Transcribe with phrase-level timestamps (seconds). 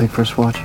[0.00, 0.56] take first watch.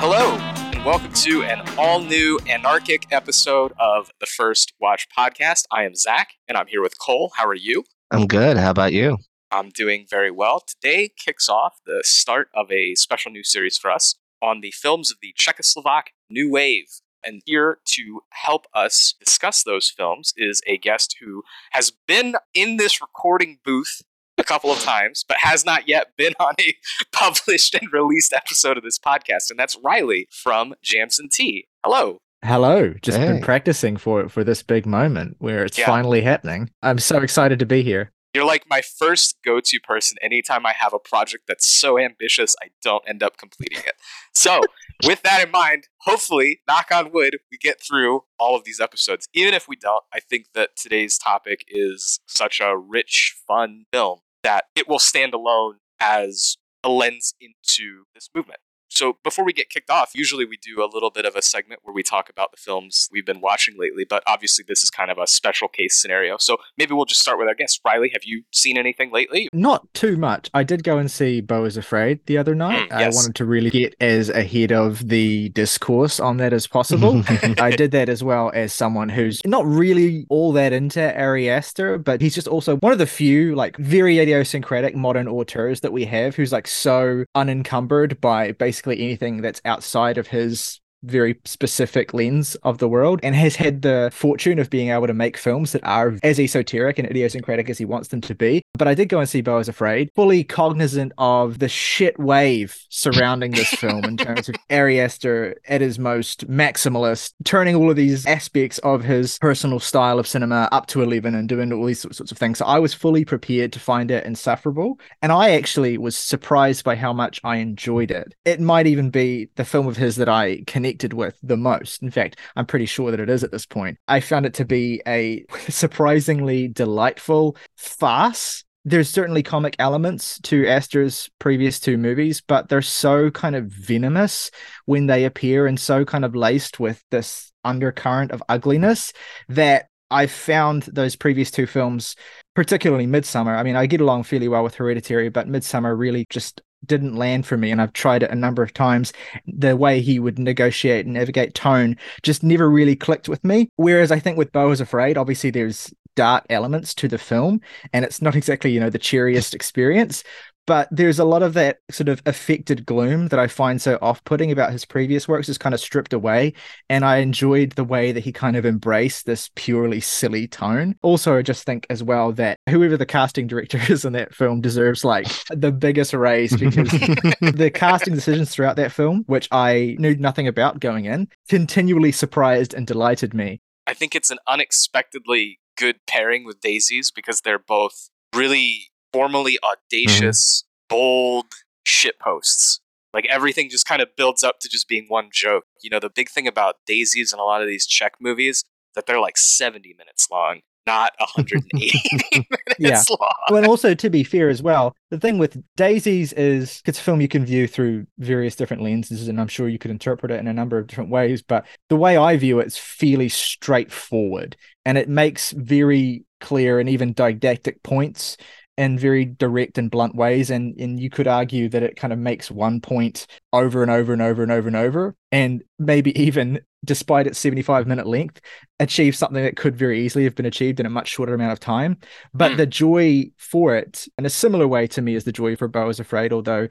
[0.00, 0.36] Hello,
[0.72, 5.66] and welcome to an all new anarchic episode of the First Watch podcast.
[5.70, 7.30] I am Zach, and I'm here with Cole.
[7.36, 7.84] How are you?
[8.10, 8.56] I'm good.
[8.56, 9.18] How about you?
[9.52, 10.60] I'm doing very well.
[10.60, 15.10] Today kicks off the start of a special new series for us on the films
[15.10, 16.86] of the Czechoslovak New Wave.
[17.24, 21.42] And here to help us discuss those films is a guest who
[21.72, 24.00] has been in this recording booth
[24.38, 26.74] a couple of times, but has not yet been on a
[27.12, 29.50] published and released episode of this podcast.
[29.50, 31.66] And that's Ryley from Jamson Tea.
[31.84, 32.18] Hello.
[32.42, 35.84] Hello, just been practicing for for this big moment where it's Yeah.
[35.84, 36.70] finally happening.
[36.82, 38.12] I'm so excited to be here.
[38.34, 42.54] You're like my first go to person anytime I have a project that's so ambitious
[42.62, 43.94] I don't end up completing it.
[44.34, 44.60] So,
[45.04, 49.26] with that in mind, hopefully, knock on wood, we get through all of these episodes.
[49.34, 54.20] Even if we don't, I think that today's topic is such a rich, fun film
[54.42, 58.60] that it will stand alone as a lens into this movement.
[59.00, 61.80] So, before we get kicked off, usually we do a little bit of a segment
[61.84, 65.10] where we talk about the films we've been watching lately, but obviously, this is kind
[65.10, 66.36] of a special case scenario.
[66.36, 67.80] So, maybe we'll just start with our guest.
[67.82, 69.48] Ryley, have you seen anything lately?
[69.54, 70.50] Not too much.
[70.52, 72.90] I did go and see Beau is Afraid the other night.
[72.90, 73.14] Mm, yes.
[73.14, 77.22] I wanted to really get as ahead of the discourse on that as possible.
[77.58, 81.96] I did that as well as someone who's not really all that into Ari Aster,
[81.96, 86.04] but he's just also one of the few like very idiosyncratic modern auteurs that we
[86.04, 92.54] have who's like so unencumbered by basically anything that's outside of his very specific lens
[92.56, 95.84] of the world and has had the fortune of being able to make films that
[95.84, 98.62] are as esoteric and idiosyncratic as he wants them to be.
[98.74, 102.76] But I did go and see Beau is Afraid, fully cognizant of the shit wave
[102.88, 107.96] surrounding this film in terms of Ari Aster at his most maximalist, turning all of
[107.96, 112.00] these aspects of his personal style of cinema up to 11 and doing all these
[112.00, 112.58] sorts of things.
[112.58, 114.98] So I was fully prepared to find it insufferable.
[115.22, 118.34] And I actually was surprised by how much I enjoyed it.
[118.44, 122.02] It might even be the film of his that I connected with the most.
[122.02, 123.98] In fact, I'm pretty sure that it is at this point.
[124.08, 128.64] I found it to be a surprisingly delightful farce.
[128.84, 134.50] There's certainly comic elements to Aster's previous two movies, but they're so kind of venomous
[134.86, 139.12] when they appear and so kind of laced with this undercurrent of ugliness
[139.48, 142.16] that I found those previous two films,
[142.56, 143.56] particularly Midsommar.
[143.56, 147.46] I mean, I get along fairly well with Hereditary, but Midsommar really just didn't land
[147.46, 147.70] for me.
[147.70, 149.12] And I've tried it a number of times.
[149.46, 153.68] The way he would negotiate and navigate tone just never really clicked with me.
[153.76, 157.60] Whereas I think with Beau is Afraid, obviously there's dark elements to the film,
[157.92, 160.24] and it's not exactly, you know, the cheeriest experience.
[160.66, 164.22] But there's a lot of that sort of affected gloom that I find so off
[164.24, 166.52] putting about his previous works is kind of stripped away.
[166.88, 170.94] And I enjoyed the way that he kind of embraced this purely silly tone.
[171.02, 174.60] Also, I just think as well that whoever the casting director is in that film
[174.60, 176.90] deserves like the biggest raise because
[177.40, 182.74] the casting decisions throughout that film, which I knew nothing about going in, continually surprised
[182.74, 183.60] and delighted me.
[183.86, 189.76] I think it's an unexpectedly good pairing with Daisies because they're both really formally mm-hmm.
[189.92, 191.46] audacious, bold
[191.84, 192.80] shit posts.
[193.12, 195.64] Like everything just kind of builds up to just being one joke.
[195.82, 199.06] You know, the big thing about Daisies and a lot of these Czech movies that
[199.06, 202.48] they're like 70 minutes long, not 180
[202.78, 203.32] minutes long.
[203.48, 207.02] Well, and also to be fair as well, the thing with Daisies is it's a
[207.02, 210.38] film you can view through various different lenses, and I'm sure you could interpret it
[210.40, 211.42] in a number of different ways.
[211.42, 216.88] But the way I view it is fairly straightforward, and it makes very clear and
[216.88, 218.36] even didactic points
[218.76, 220.50] in very direct and blunt ways.
[220.50, 224.12] And and you could argue that it kind of makes one point over and over
[224.12, 228.40] and over and over and over, and maybe even despite its 75 minute length,
[228.78, 231.60] achieve something that could very easily have been achieved in a much shorter amount of
[231.60, 231.98] time.
[232.32, 232.56] But Hmm.
[232.56, 235.90] the joy for it, in a similar way to me is the joy for Beau
[235.90, 236.68] is Afraid, although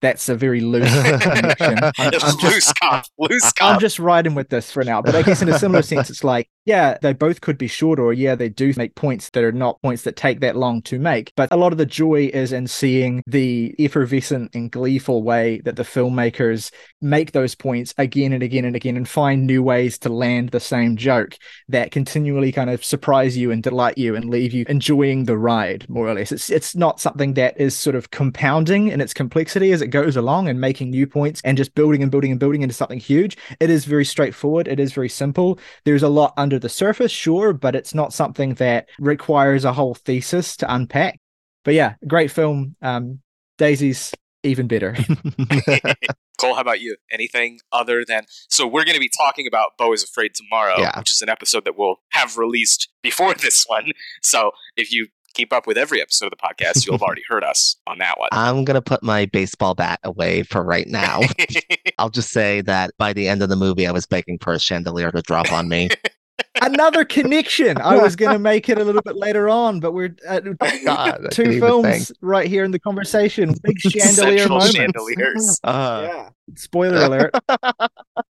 [0.00, 1.84] that's a very loose connection.
[1.98, 5.02] I'm, I'm just, loose cop, loose I'm just riding with this for now.
[5.02, 8.04] But I guess in a similar sense, it's like, yeah, they both could be shorter,
[8.04, 10.98] or yeah, they do make points that are not points that take that long to
[10.98, 11.32] make.
[11.34, 15.76] But a lot of the joy is in seeing the effervescent and gleeful way that
[15.76, 16.70] the filmmakers
[17.00, 20.60] make those points again and again and again and find new ways to land the
[20.60, 25.24] same joke that continually kind of surprise you and delight you and leave you enjoying
[25.24, 26.30] the ride, more or less.
[26.30, 30.16] It's it's not something that is sort of compounding in its complexity as it goes
[30.16, 33.38] along and making new points and just building and building and building into something huge.
[33.60, 34.68] It is very straightforward.
[34.68, 35.58] It is very simple.
[35.84, 39.94] There's a lot under the surface, sure, but it's not something that requires a whole
[39.94, 41.18] thesis to unpack.
[41.64, 42.76] But yeah, great film.
[42.82, 43.20] Um,
[43.58, 44.12] Daisies
[44.42, 44.96] even better.
[46.40, 46.96] Cole, how about you?
[47.12, 50.98] Anything other than so we're going to be talking about Beau is Afraid tomorrow, Yeah.
[50.98, 53.90] which is an episode that we'll have released before this one.
[54.22, 57.44] So if you keep up with every episode of the podcast, you'll have already heard
[57.44, 58.30] us on that one.
[58.32, 61.20] I'm going to put my baseball bat away for right now.
[61.98, 64.58] I'll just say that by the end of the movie, I was begging for a
[64.58, 65.90] chandelier to drop on me.
[66.60, 67.78] Another connection.
[67.80, 70.44] I was going to make it a little bit later on, but we're at
[70.84, 73.54] God, two films right here in the conversation.
[73.62, 74.74] Big chandelier Central moment.
[74.74, 75.60] chandeliers.
[75.64, 76.28] Uh, Yeah.
[76.56, 77.34] Spoiler alert.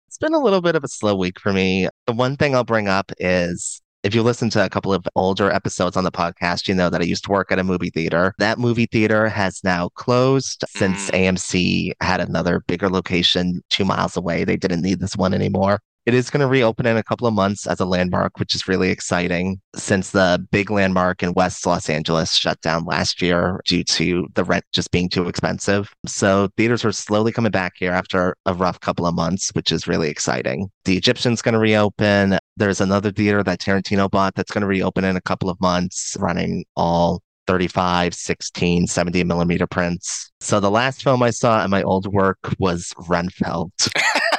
[0.07, 1.89] It's been a little bit of a slow week for me.
[2.07, 5.51] The one thing I'll bring up is if you listen to a couple of older
[5.51, 8.33] episodes on the podcast, you know that I used to work at a movie theater.
[8.37, 14.43] That movie theater has now closed since AMC had another bigger location two miles away.
[14.45, 15.81] They didn't need this one anymore.
[16.05, 18.67] It is going to reopen in a couple of months as a landmark, which is
[18.67, 23.83] really exciting since the big landmark in West Los Angeles shut down last year due
[23.85, 25.91] to the rent just being too expensive.
[26.05, 29.87] So theaters are slowly coming back here after a rough couple of months, which is
[29.87, 30.69] really exciting.
[30.83, 32.37] The Egyptian's going to reopen.
[32.55, 36.15] There's another theater that Tarantino bought that's going to reopen in a couple of months,
[36.19, 40.31] running all 35, 16, 70 millimeter prints.
[40.39, 43.71] So the last film I saw at my old work was Renfield,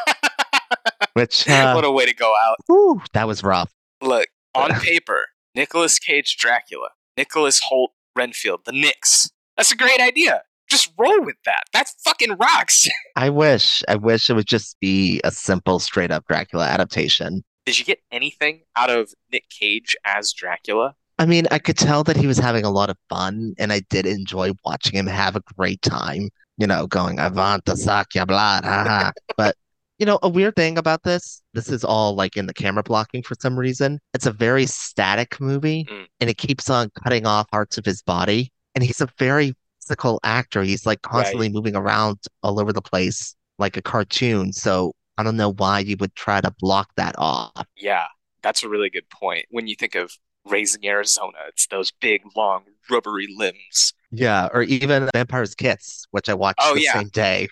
[1.14, 2.56] which uh, what a way to go out.
[2.66, 3.72] whew, that was rough.
[4.02, 9.30] Look, on paper, Nicolas Cage Dracula, Nicholas Hoult Renfield, the Knicks.
[9.56, 10.42] That's a great idea.
[10.68, 11.62] Just roll with that.
[11.72, 12.88] That fucking rocks.
[13.16, 17.44] I wish, I wish it would just be a simple, straight up Dracula adaptation.
[17.64, 20.94] Did you get anything out of Nick Cage as Dracula?
[21.18, 23.80] I mean, I could tell that he was having a lot of fun, and I
[23.88, 26.28] did enjoy watching him have a great time.
[26.58, 29.12] You know, going Avanta Sakya blood, haha.
[29.36, 29.56] But
[29.98, 33.22] you know, a weird thing about this, this is all like in the camera blocking
[33.22, 33.98] for some reason.
[34.14, 36.06] It's a very static movie, Mm.
[36.20, 38.52] and it keeps on cutting off parts of his body.
[38.74, 40.62] And he's a very physical actor.
[40.62, 44.52] He's like constantly moving around all over the place like a cartoon.
[44.52, 47.64] So I don't know why you would try to block that off.
[47.76, 48.04] Yeah,
[48.42, 49.46] that's a really good point.
[49.50, 50.12] When you think of
[50.44, 53.94] Raising Arizona, it's those big, long, rubbery limbs.
[54.12, 56.92] Yeah, or even Vampire's Kiss, which I watched Oh, the yeah.
[56.92, 57.48] same day.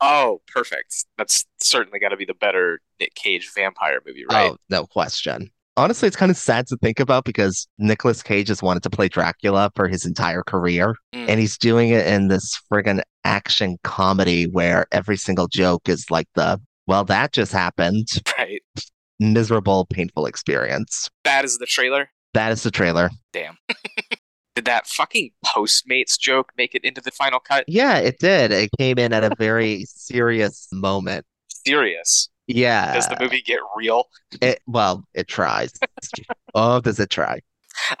[0.00, 1.04] Oh, perfect.
[1.16, 4.50] That's certainly got to be the better Nick Cage vampire movie, right?
[4.52, 5.50] Oh, no question.
[5.78, 9.08] Honestly, it's kind of sad to think about because Nicolas Cage has wanted to play
[9.08, 11.28] Dracula for his entire career, Mm.
[11.28, 16.28] and he's doing it in this friggin' action comedy where every single joke is like
[16.34, 18.08] the, well, that just happened.
[18.38, 18.62] Right.
[19.18, 21.08] Miserable, painful experience.
[21.24, 22.10] Bad as the trailer.
[22.34, 23.08] That is the trailer.
[23.32, 23.56] Damn.
[24.56, 27.64] Did that fucking Postmates joke make it into the final cut?
[27.68, 28.50] Yeah, it did.
[28.50, 31.26] It came in at a very serious moment.
[31.66, 32.30] Serious.
[32.46, 32.94] Yeah.
[32.94, 34.04] Does the movie get real?
[34.40, 35.74] It, well, it tries.
[36.54, 37.40] oh, does it try?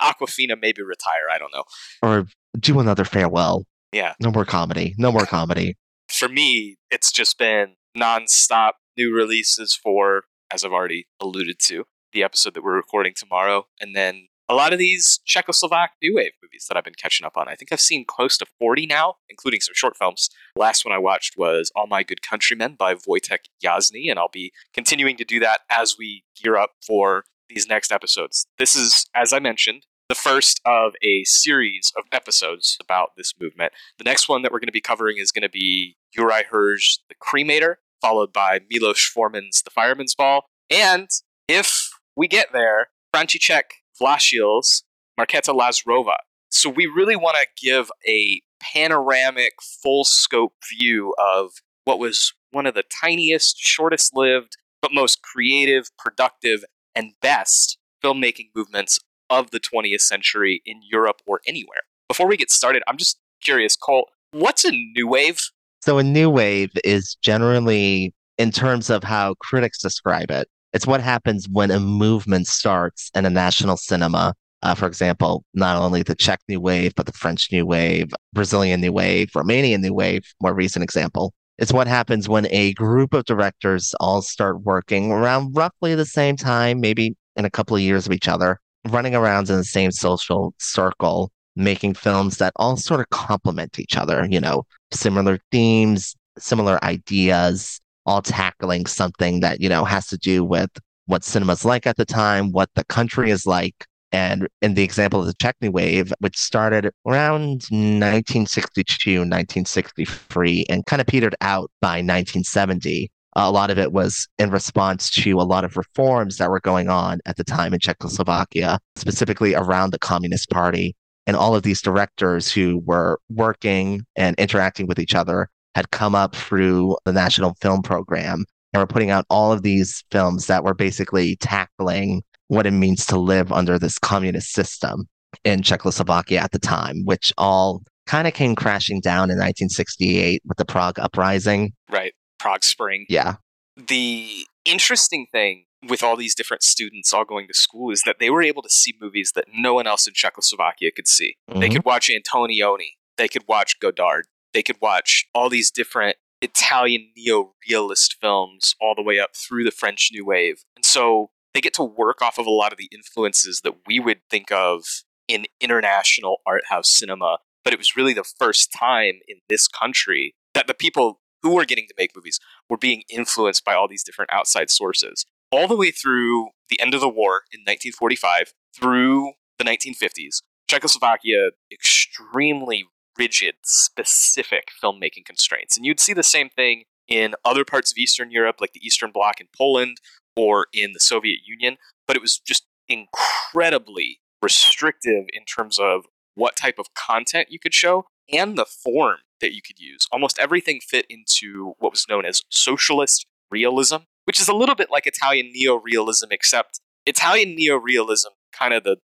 [0.00, 1.28] Awkwafina maybe retire.
[1.30, 1.64] I don't know.
[2.02, 2.26] Or
[2.58, 3.66] do another farewell.
[3.92, 4.14] Yeah.
[4.18, 4.94] No more comedy.
[4.96, 5.76] No more comedy.
[6.08, 12.22] For me, it's just been nonstop new releases for, as I've already alluded to, the
[12.22, 16.66] episode that we're recording tomorrow, and then a lot of these Czechoslovak new wave movies
[16.68, 17.48] that I've been catching up on.
[17.48, 20.28] I think I've seen close to 40 now, including some short films.
[20.56, 24.52] Last one I watched was All My Good Countrymen by Vojtěch Jasný, and I'll be
[24.72, 28.46] continuing to do that as we gear up for these next episodes.
[28.58, 33.72] This is, as I mentioned, the first of a series of episodes about this movement.
[33.98, 37.00] The next one that we're going to be covering is going to be Juraj Herz's,
[37.08, 40.44] The Cremator, followed by Milos Forman's The Firemen's Ball.
[40.70, 41.08] And
[41.48, 43.62] if we get there, František
[44.00, 44.84] Vláčil's
[45.18, 46.16] Marketa Lazarová.
[46.50, 51.52] So we really want to give a panoramic, full scope view of
[51.84, 58.48] what was one of the tiniest, shortest lived, but most creative, productive, and best filmmaking
[58.54, 58.98] movements
[59.28, 61.80] of the 20th century in Europe or anywhere.
[62.08, 65.40] Before we get started, I'm just curious, Cole, what's a new wave?
[65.82, 71.00] So a new wave is generally, in terms of how critics describe it, it's what
[71.00, 74.34] happens when a movement starts in a national cinema.
[74.60, 78.82] Uh, for example, not only the Czech New Wave, but the French New Wave, Brazilian
[78.82, 81.32] New Wave, Romanian New Wave, more recent example.
[81.56, 86.36] It's what happens when a group of directors all start working around roughly the same
[86.36, 89.90] time, maybe in a couple of years of each other, running around in the same
[89.90, 96.14] social circle, making films that all sort of complement each other, you know, similar themes,
[96.38, 100.70] similar ideas, all tackling something that, you know, has to do with
[101.06, 103.86] what cinema's like at the time, what the country is like.
[104.12, 110.86] And in the example of the Czech New Wave, which started around 1962, 1963, and
[110.86, 115.42] kind of petered out by 1970, a lot of it was in response to a
[115.42, 119.98] lot of reforms that were going on at the time in Czechoslovakia, specifically around the
[119.98, 120.94] Communist Party.
[121.26, 126.14] And all of these directors who were working and interacting with each other had come
[126.14, 130.64] up through the National Film Program and were putting out all of these films that
[130.64, 135.04] were basically tackling what it means to live under this communist system
[135.44, 140.56] in Czechoslovakia at the time, which all kind of came crashing down in 1968 with
[140.56, 141.74] the Prague uprising.
[141.90, 142.14] Right.
[142.38, 143.04] Prague Spring.
[143.10, 143.34] Yeah.
[143.76, 148.30] The interesting thing with all these different students all going to school is that they
[148.30, 151.36] were able to see movies that no one else in Czechoslovakia could see.
[151.50, 151.60] Mm-hmm.
[151.60, 154.24] They could watch Antonioni, they could watch Godard,
[154.56, 159.64] they could watch all these different Italian neo realist films all the way up through
[159.64, 160.64] the French New Wave.
[160.76, 164.00] And so they get to work off of a lot of the influences that we
[164.00, 164.82] would think of
[165.28, 167.36] in international art house cinema.
[167.64, 171.66] But it was really the first time in this country that the people who were
[171.66, 175.26] getting to make movies were being influenced by all these different outside sources.
[175.52, 181.50] All the way through the end of the war in 1945 through the 1950s, Czechoslovakia
[181.70, 182.86] extremely
[183.18, 185.76] rigid, specific filmmaking constraints.
[185.76, 189.10] And you'd see the same thing in other parts of Eastern Europe, like the Eastern
[189.12, 189.98] Bloc in Poland
[190.36, 196.56] or in the Soviet Union, but it was just incredibly restrictive in terms of what
[196.56, 200.00] type of content you could show and the form that you could use.
[200.12, 204.90] Almost everything fit into what was known as socialist realism, which is a little bit
[204.90, 208.96] like Italian neo-realism, except Italian neo-realism, kind of the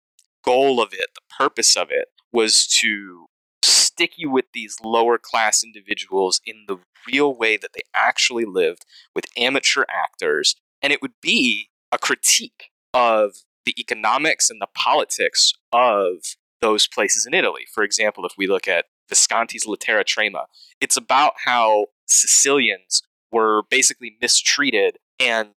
[0.44, 3.26] goal of it, the purpose of it, was to
[3.62, 8.84] stick you with these lower class individuals in the real way that they actually lived
[9.14, 10.56] with amateur actors.
[10.82, 13.32] And it would be a critique of
[13.66, 17.66] the economics and the politics of those places in Italy.
[17.72, 20.44] For example, if we look at Visconti's La Terra Trema,
[20.80, 23.02] it's about how Sicilians
[23.32, 25.50] were basically mistreated and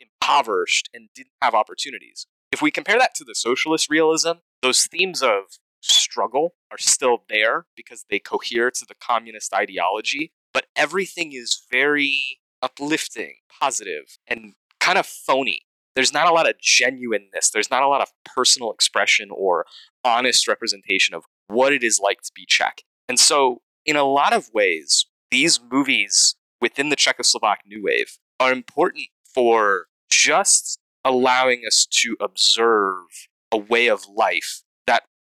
[0.00, 2.26] impoverished and didn't have opportunities.
[2.50, 7.66] If we compare that to the socialist realism, those themes of struggle are still there
[7.76, 14.98] because they cohere to the communist ideology, but everything is very uplifting, positive, and kind
[14.98, 15.62] of phony.
[15.94, 17.50] There's not a lot of genuineness.
[17.50, 19.66] There's not a lot of personal expression or
[20.04, 22.82] honest representation of what it is like to be Czech.
[23.08, 28.52] And so, in a lot of ways, these movies within the Czechoslovak New Wave are
[28.52, 34.62] important for just allowing us to observe a way of life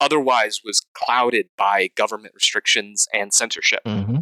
[0.01, 3.81] otherwise was clouded by government restrictions and censorship.
[3.87, 4.19] Mm-hmm.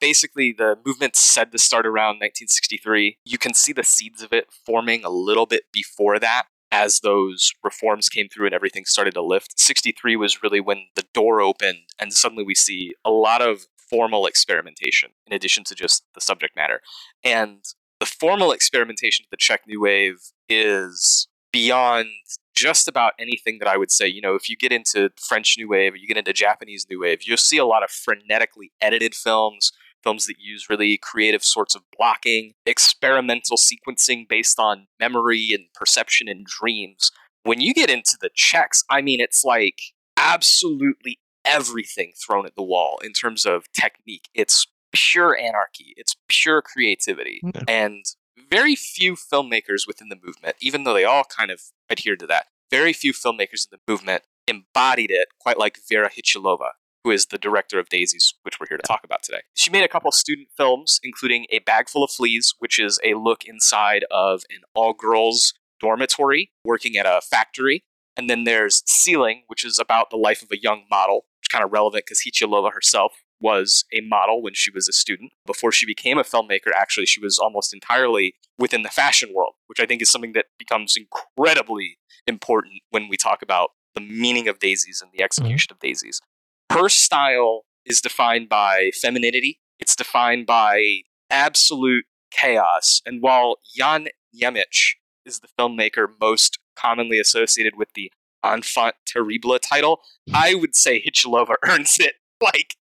[0.00, 3.18] Basically, the movement said to start around 1963.
[3.24, 7.52] You can see the seeds of it forming a little bit before that as those
[7.64, 9.58] reforms came through and everything started to lift.
[9.58, 14.26] 63 was really when the door opened, and suddenly we see a lot of formal
[14.26, 16.80] experimentation in addition to just the subject matter.
[17.24, 17.64] And
[18.00, 22.08] the formal experimentation of the Czech New Wave is beyond
[22.56, 24.08] just about anything that I would say.
[24.08, 27.00] You know, if you get into French New Wave or you get into Japanese New
[27.00, 29.72] Wave, you'll see a lot of frenetically edited films,
[30.02, 36.28] films that use really creative sorts of blocking, experimental sequencing based on memory and perception
[36.28, 37.12] and dreams.
[37.44, 39.80] When you get into the Czechs, I mean, it's like
[40.16, 44.28] absolutely everything thrown at the wall in terms of technique.
[44.34, 47.40] It's pure anarchy, it's pure creativity.
[47.44, 47.64] Mm-hmm.
[47.68, 48.04] And
[48.50, 52.46] very few filmmakers within the movement, even though they all kind of adhered to that,
[52.70, 56.70] very few filmmakers in the movement embodied it quite like Vera Chytilova,
[57.04, 59.40] who is the director of Daisies, which we're here to talk about today.
[59.54, 63.14] She made a couple student films, including A Bag Full of Fleas, which is a
[63.14, 67.84] look inside of an all girls dormitory working at a factory.
[68.16, 71.52] And then there's Ceiling, which is about the life of a young model, which is
[71.52, 75.32] kind of relevant because Chytilova herself was a model when she was a student.
[75.44, 79.80] Before she became a filmmaker, actually, she was almost entirely within the fashion world, which
[79.80, 84.58] I think is something that becomes incredibly important when we talk about the meaning of
[84.58, 85.24] daisies and the mm-hmm.
[85.24, 85.76] execution mm-hmm.
[85.76, 86.20] of daisies.
[86.72, 93.00] Her style is defined by femininity, it's defined by absolute chaos.
[93.06, 98.12] And while Jan Němec is the filmmaker most commonly associated with the
[98.44, 100.00] enfant terrible title,
[100.32, 102.74] I would say Chytilova earns it like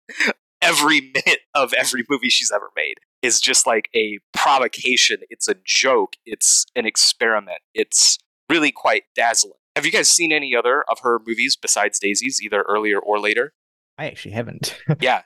[0.63, 5.17] every minute of every movie she's ever made is just like a provocation.
[5.29, 6.15] It's a joke.
[6.25, 7.59] It's an experiment.
[7.73, 8.17] It's
[8.49, 9.53] really quite dazzling.
[9.75, 13.53] Have you guys seen any other of her movies besides Daisies, either earlier or later?
[13.97, 14.77] I actually haven't.
[14.99, 15.23] Yeah.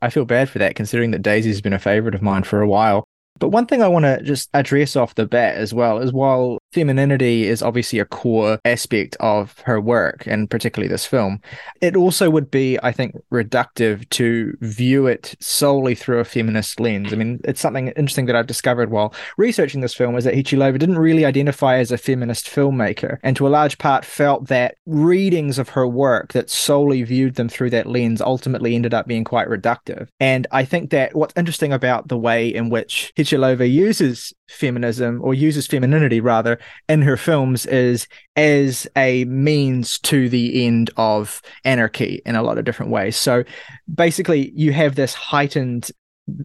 [0.00, 2.68] I feel bad for that considering that Daisy's been a favorite of mine for a
[2.68, 3.04] while.
[3.38, 6.58] But one thing I want to just address off the bat as well is while
[6.72, 11.40] femininity is obviously a core aspect of her work and particularly this film,
[11.80, 17.12] it also would be, I think, reductive to view it solely through a feminist lens.
[17.12, 20.78] I mean, it's something interesting that I've discovered while researching this film is that Chytilova
[20.78, 25.58] didn't really identify as a feminist filmmaker and to a large part felt that readings
[25.58, 29.48] of her work that solely viewed them through that lens ultimately ended up being quite
[29.48, 30.08] reductive.
[30.20, 35.34] And I think that what's interesting about the way in which Chytilova uses feminism or
[35.34, 36.58] uses femininity rather
[36.88, 38.06] in her films is
[38.36, 43.16] as a means to the end of anarchy in a lot of different ways.
[43.16, 43.44] So
[43.92, 45.90] basically you have this heightened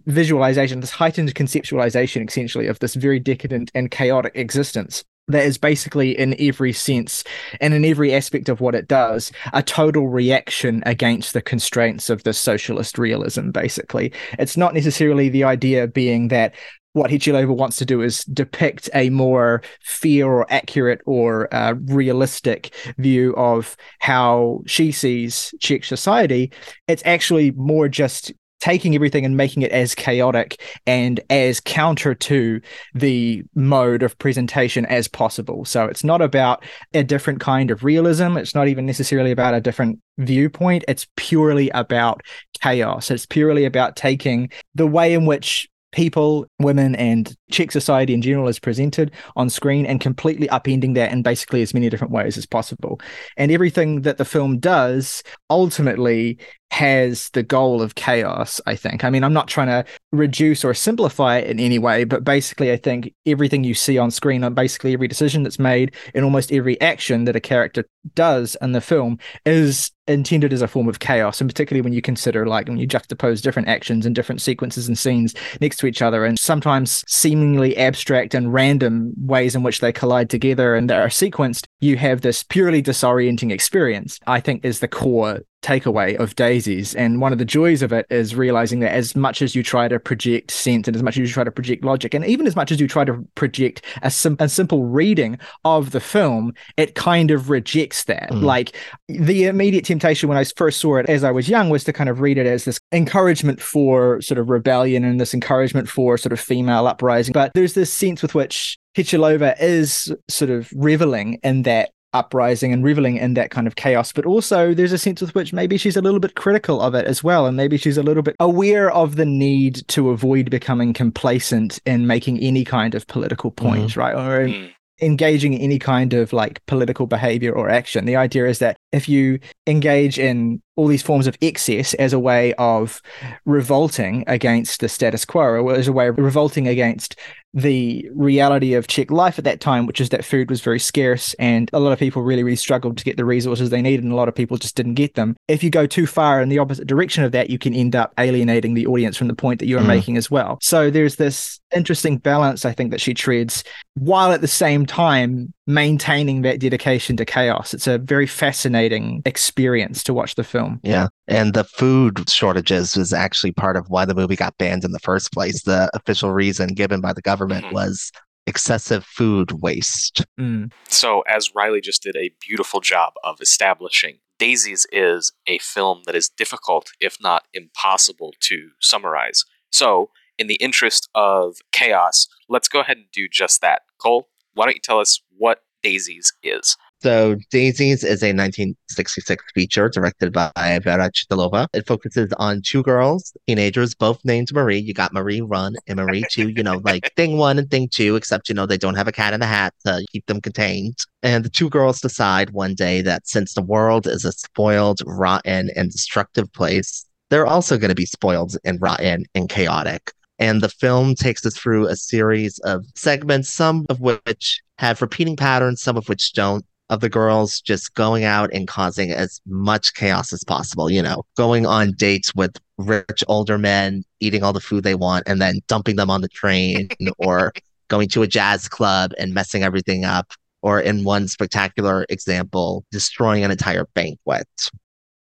[0.06, 6.18] visualization, this heightened conceptualization essentially of this very decadent and chaotic existence that is basically
[6.18, 7.24] in every sense
[7.62, 12.24] and in every aspect of what it does a total reaction against the constraints of
[12.24, 16.54] the socialist realism basically it's not necessarily the idea being that
[16.94, 22.74] what Chytilova wants to do is depict a more fair or accurate or uh, realistic
[22.98, 26.52] view of how she sees Czech society.
[26.88, 28.32] It's actually more just
[28.64, 32.62] taking everything and making it as chaotic and as counter to
[32.94, 35.66] the mode of presentation as possible.
[35.66, 38.38] So it's not about a different kind of realism.
[38.38, 40.86] It's not even necessarily about a different viewpoint.
[40.88, 42.22] It's purely about
[42.62, 43.12] chaos.
[43.12, 48.48] It's purely about taking the way in which people, women, and Czech society in general
[48.48, 52.46] is presented on screen and completely upending that in basically as many different ways as
[52.46, 53.00] possible.
[53.36, 56.40] And everything that the film does ultimately
[56.74, 59.04] has the goal of chaos, I think.
[59.04, 62.72] I mean, I'm not trying to reduce or simplify it in any way, but basically,
[62.72, 66.52] I think everything you see on screen, on basically every decision that's made, and almost
[66.52, 70.98] every action that a character does in the film is intended as a form of
[70.98, 71.40] chaos.
[71.40, 74.98] And particularly when you consider, like, when you juxtapose different actions and different sequences and
[74.98, 79.92] scenes next to each other, and sometimes seemingly abstract and random ways in which they
[79.92, 84.80] collide together and they are sequenced, you have this purely disorienting experience, I think is
[84.80, 86.94] the core takeaway of daisies.
[86.96, 89.88] And one of the joys of it is realizing that as much as you try
[89.88, 92.56] to project sense and as much as you try to project logic and even as
[92.56, 96.96] much as you try to project a, sim- a simple reading of the film it
[96.96, 98.30] kind of rejects that.
[98.30, 98.44] Mm.
[98.44, 98.76] like
[99.08, 102.10] the immediate temptation when i first saw it as i was young was to kind
[102.10, 106.34] of read it as this encouragement for sort of rebellion and this encouragement for sort
[106.34, 107.34] of female uprising.
[107.34, 112.84] But there's this sense with which Chytilova is sort of reveling in that uprising and
[112.84, 115.98] reveling in that kind of chaos but also there's a sense with which maybe she's
[115.98, 118.92] a little bit critical of it as well and maybe she's a little bit aware
[118.92, 124.00] of the need to avoid becoming complacent in making any kind of political point mm-hmm.
[124.00, 124.72] right or mm.
[125.02, 129.10] engaging in any kind of like political behavior or action the idea is that if
[129.10, 133.02] you engage in all these forms of excess as a way of
[133.46, 137.16] revolting against the status quo or as a way of revolting against
[137.54, 141.34] the reality of Czech life at that time, which is that food was very scarce
[141.36, 144.12] and a lot of people really, really struggled to get the resources they needed, and
[144.12, 145.36] a lot of people just didn't get them.
[145.48, 148.14] If you go too far in the opposite direction of that, you can end up
[148.18, 149.88] alienating the audience from the point that you're mm.
[149.88, 150.58] making as well.
[150.62, 153.64] So there's this interesting balance, I think, that she treads
[153.96, 157.74] while at the same time maintaining that dedication to chaos.
[157.74, 160.80] It's a very fascinating experience to watch the film.
[160.84, 161.08] Yeah.
[161.28, 165.00] And the food shortages was actually part of why the movie got banned in the
[165.00, 165.64] first place.
[165.64, 167.76] The official reason given by the government mm-hmm.
[167.76, 168.12] was
[168.46, 170.26] excessive food waste.
[170.40, 170.72] Mm.
[170.90, 176.16] So, as Ryley just did a beautiful job of establishing, Daisies is a film that
[176.16, 179.46] is difficult, if not impossible, to summarize.
[179.72, 183.84] So, in the interest of chaos, let's go ahead and do just that.
[184.02, 186.76] Cole, why don't you tell us what Daisies is?
[187.04, 191.68] So Daisies is a 1966 feature directed by Vera Chytilova.
[191.74, 194.80] It focuses on two girls, teenagers, both named Marie.
[194.80, 198.16] You got Marie Run and Marie Two, you know, like thing one and thing two,
[198.16, 200.96] except, you know, they don't have a cat in the hat to keep them contained.
[201.24, 205.72] And the two girls decide one day that since the world is a spoiled, rotten,
[205.76, 210.14] and destructive place, they're also going to be spoiled and rotten and chaotic.
[210.40, 215.36] And the film takes us through a series of segments, some of which have repeating
[215.36, 219.96] patterns, some of which don't of the girls just going out and causing as much
[219.96, 224.62] chaos as possible, you know, going on dates with rich older men, eating all the
[224.62, 227.52] food they want, and then dumping them on the train, or
[227.88, 233.44] going to a jazz club and messing everything up, or in one spectacular example, destroying
[233.44, 234.48] an entire banquet.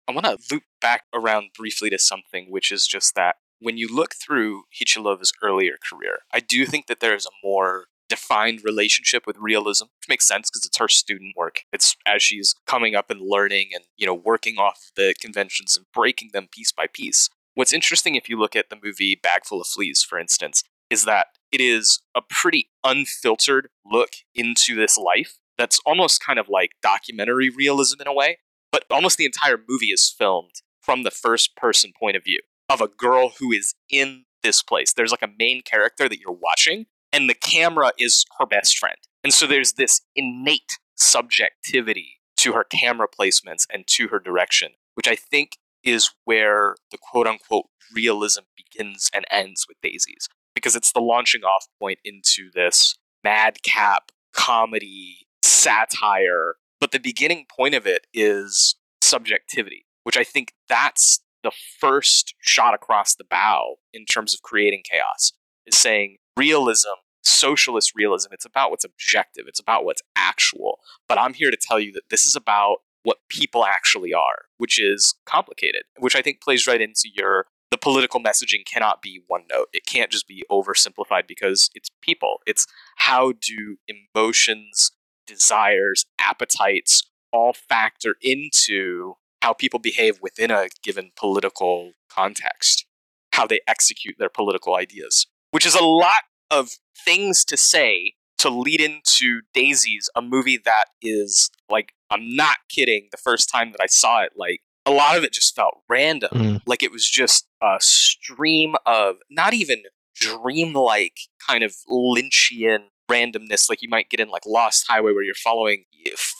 [0.08, 3.94] I want to loop back around briefly to something, which is just that when you
[3.94, 9.26] look through Chytilova's earlier career, I do think that there is a more defined relationship
[9.26, 11.62] with realism, which makes sense because it's her student work.
[11.72, 15.86] It's as she's coming up and learning and, you know, working off the conventions and
[15.92, 17.28] breaking them piece by piece.
[17.54, 21.04] What's interesting if you look at the movie Bag Full of Fleas, for instance, is
[21.04, 26.70] that it is a pretty unfiltered look into this life that's almost kind of like
[26.82, 28.38] documentary realism in a way,
[28.70, 32.80] but almost the entire movie is filmed from the first person point of view of
[32.80, 34.92] a girl who is in this place.
[34.92, 38.96] There's like a main character that you're watching, and the camera is her best friend.
[39.24, 45.08] And so there's this innate subjectivity to her camera placements and to her direction, which
[45.08, 50.92] I think is where the quote unquote realism begins and ends with Daisies, because it's
[50.92, 56.54] the launching off point into this madcap comedy satire.
[56.80, 62.74] But the beginning point of it is subjectivity, which I think that's the first shot
[62.74, 65.32] across the bow in terms of creating chaos,
[65.66, 70.78] is saying realism, socialist realism, it's about what's objective, it's about what's actual.
[71.08, 74.80] But I'm here to tell you that this is about what people actually are, which
[74.80, 79.42] is complicated, which I think plays right into your the political messaging cannot be one
[79.50, 79.66] note.
[79.74, 82.38] It can't just be oversimplified because it's people.
[82.46, 84.92] It's how do emotions,
[85.26, 92.86] desires, appetites all factor into how people behave within a given political context,
[93.32, 96.70] how they execute their political ideas, which is a lot of
[97.04, 103.08] things to say to lead into Daisies, a movie that is like, I'm not kidding,
[103.10, 106.30] the first time that I saw it, like, a lot of it just felt random.
[106.32, 106.60] Mm.
[106.66, 109.82] Like it was just a stream of not even
[110.16, 115.34] dreamlike kind of Lynchian randomness like you might get in like Lost Highway where you're
[115.34, 115.84] following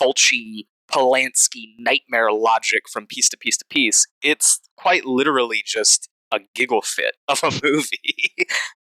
[0.00, 4.06] Fulci Polanski nightmare logic from piece to piece to piece.
[4.22, 8.34] It's quite literally just a giggle fit of a movie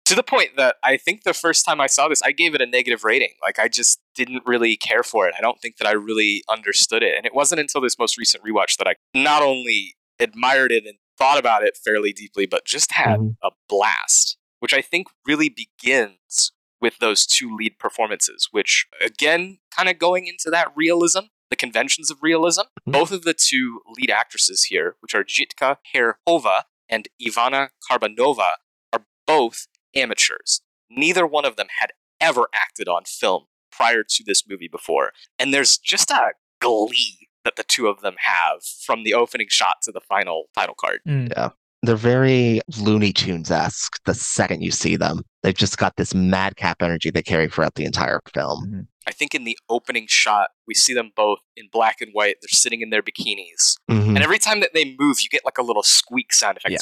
[0.05, 2.61] to the point that I think the first time I saw this, I gave it
[2.61, 3.31] a negative rating.
[3.43, 5.35] Like, I just didn't really care for it.
[5.37, 7.17] I don't think that I really understood it.
[7.17, 10.97] And it wasn't until this most recent rewatch that I not only admired it and
[11.19, 13.37] thought about it fairly deeply, but just had Mhm.
[13.43, 19.89] a blast, which I think really begins with those two lead performances, which again, kind
[19.89, 22.63] of going into that realism, the conventions of realism.
[22.87, 22.93] Mhm.
[22.93, 28.51] Both of the two lead actresses here, which are Jitka Cerhova and Ivana Karbanova,
[28.93, 30.63] are both amateurs.
[30.91, 35.13] Neither one of them had ever acted on film prior to this movie before.
[35.39, 39.77] And there's just a glee that the two of them have from the opening shot
[39.83, 41.01] to the final title card.
[41.07, 41.53] Mm.
[41.87, 45.23] They're very Looney Tunes esque the second you see them.
[45.43, 48.67] They've just got this madcap energy they carry throughout the entire film.
[48.67, 48.87] Mhm.
[49.07, 52.37] I think in the opening shot, we see them both in black and white.
[52.43, 53.77] They're sitting in their bikinis.
[53.89, 54.09] Mhm.
[54.09, 56.73] And every time that they move, you get like a little squeak sound effect.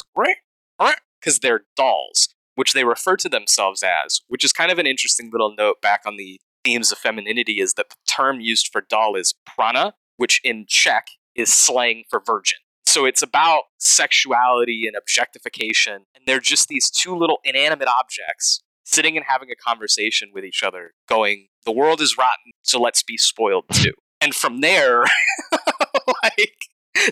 [1.21, 5.29] Because they're dolls, which they refer to themselves as, which is kind of an interesting
[5.31, 9.15] little note back on the themes of femininity is that the term used for doll
[9.15, 12.59] is panna, which in Czech is slang for virgin.
[12.95, 16.05] So it's about sexuality and objectification.
[16.15, 20.63] And they're just these two little inanimate objects sitting and having a conversation with each
[20.63, 23.91] other, going, The world is rotten, so let's be spoiled too.
[24.21, 25.03] And from there,
[26.23, 26.55] like,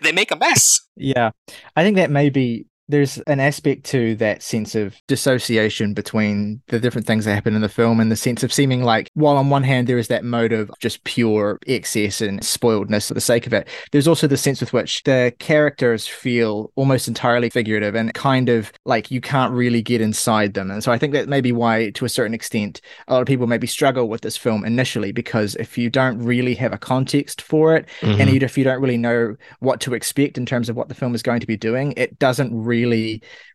[0.02, 0.80] they make a mess.
[0.96, 1.32] Yeah,
[1.76, 7.08] I think that maybe there's an aspect to that sense of dissociation between the different
[7.08, 9.64] things that happen in the film and the sense of seeming like, while on one
[9.64, 13.54] hand there is that mode of just pure excess and spoiledness for the sake of
[13.54, 18.50] it, there's also the sense with which the characters feel almost entirely figurative and kind
[18.50, 20.70] of like you can't really get inside them.
[20.70, 23.28] And so I think that may be why, to a certain extent, a lot of
[23.28, 27.42] people maybe struggle with this film initially because if you don't really have a context
[27.42, 28.20] for it, Mhm.
[28.20, 31.16] and if you don't really know what to expect in terms of what the film
[31.16, 32.73] is going to be doing, it doesn't really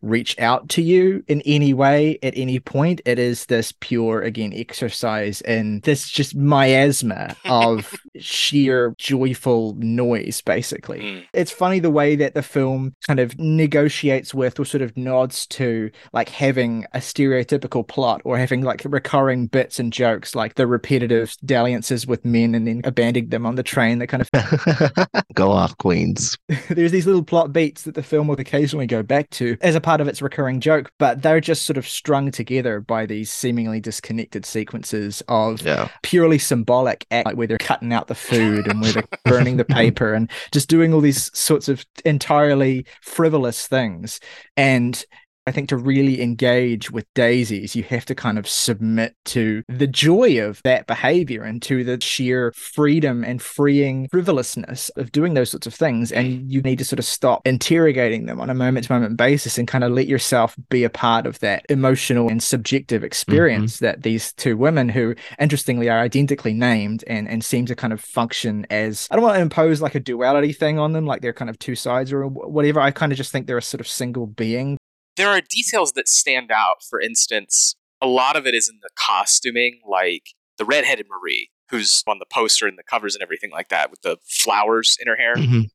[0.01, 3.01] reach out to you in any way at any point.
[3.05, 10.99] It is this pure, again, exercise in this just miasma of sheer joyful noise, basically.
[10.99, 11.25] Mm.
[11.33, 15.45] It's funny the way that the film kind of negotiates with or sort of nods
[15.47, 20.67] to like having a stereotypical plot or having like recurring bits and jokes, like the
[20.67, 24.29] repetitive dalliances with men and then abandoning them on the train that kind of
[25.33, 26.37] Go off, Queens.
[26.69, 29.81] there's these little plot beats that the film will occasionally go back to as a
[29.81, 33.81] part of its recurring joke, but they're just sort of strung together by these seemingly
[33.81, 35.89] disconnected sequences of Yeah.
[36.03, 39.65] purely symbolic act, like where they're cutting out the food and where they're burning the
[39.65, 44.21] paper and just doing all these sorts of entirely frivolous things.
[44.55, 45.03] And
[45.49, 49.87] I think to really engage with daisies, you have to kind of submit to the
[49.87, 55.49] joy of that behavior and to the sheer freedom and freeing frivolousness of doing those
[55.49, 56.11] sorts of things.
[56.11, 59.57] And you need to sort of stop interrogating them on a moment to moment basis
[59.57, 63.07] and kind of let yourself be a part of that emotional and subjective mm-hmm.
[63.07, 67.91] experience that these two women, who interestingly are identically named and, and seem to kind
[67.91, 71.23] of function as I don't want to impose like a duality thing on them, like
[71.23, 72.79] they're kind of two sides or whatever.
[72.79, 74.77] I kind of just think they're a sort of single being
[75.17, 76.83] There are details that stand out.
[76.89, 82.03] For instance, a lot of it is in the costuming, like the redheaded Marie, who's
[82.07, 85.17] on the poster and the covers and everything like that, with the flowers in her
[85.17, 85.35] hair.
[85.35, 85.69] Mhm.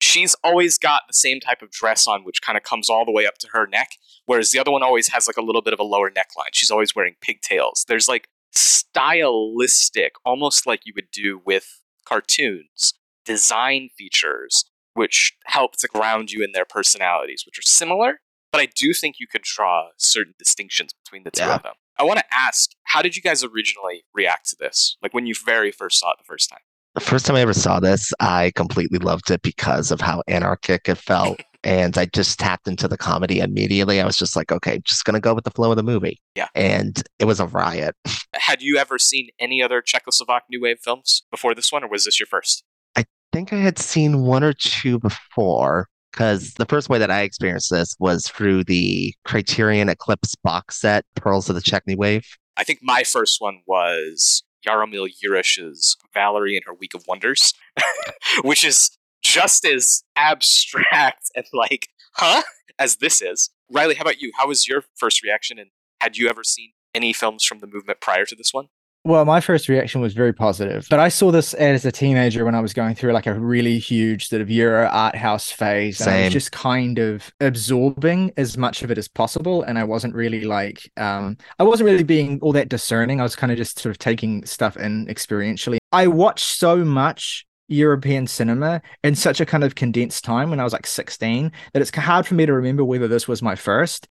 [0.00, 3.12] She's always got the same type of dress on, which kind of comes all the
[3.12, 5.72] way up to her neck, whereas the other one always has like a little bit
[5.72, 6.52] of a lower neckline.
[6.52, 7.84] She's always wearing pigtails.
[7.88, 12.94] There's like stylistic, almost like you would do with cartoons,
[13.24, 18.20] design features which help to ground you in their personalities, which are similar,
[18.56, 21.56] but I do think you could draw certain distinctions between the two Yeah.
[21.56, 21.74] of them.
[21.98, 24.96] I want to ask, how did you guys originally react to this?
[25.02, 26.60] Like when you very first saw it the first time?
[26.94, 30.88] The first time I ever saw this, I completely loved it because of how anarchic
[30.88, 31.40] it felt.
[31.64, 34.00] And I just tapped into the comedy immediately.
[34.00, 36.20] I was just like, okay, just going to go with the flow of the movie.
[36.36, 36.46] Yeah.
[36.54, 37.96] And it was a riot.
[38.34, 42.04] Had you ever seen any other Czechoslovak New Wave films before this one, or was
[42.04, 42.62] this your first?
[42.94, 47.20] I think I had seen one or two before because the first way that I
[47.22, 52.26] experienced this was through the Criterion Eclipse box set, Pearls of the Czech New Wave.
[52.56, 57.52] I think my first one was Jaromil Jireš's Valerie and Her Week of Wonders,
[58.42, 62.42] which is just as abstract and like, huh,
[62.78, 63.50] as this is.
[63.70, 64.32] Ryley, how about you?
[64.38, 65.58] How was your first reaction?
[65.58, 65.68] And
[66.00, 68.68] had you ever seen any films from the movement prior to this one?
[69.06, 72.56] Well, my first reaction was very positive, but I saw this as a teenager when
[72.56, 76.00] I was going through like a really huge sort of Euro art house phase.
[76.00, 76.24] And I Same.
[76.24, 79.62] was just kind of absorbing as much of it as possible.
[79.62, 83.20] And I wasn't really like, um, I wasn't really being all that discerning.
[83.20, 85.78] I was kind of just sort of taking stuff in experientially.
[85.92, 90.64] I watched so much European cinema in such a kind of condensed time when I
[90.64, 94.08] was like 16 that it's hard for me to remember whether this was my first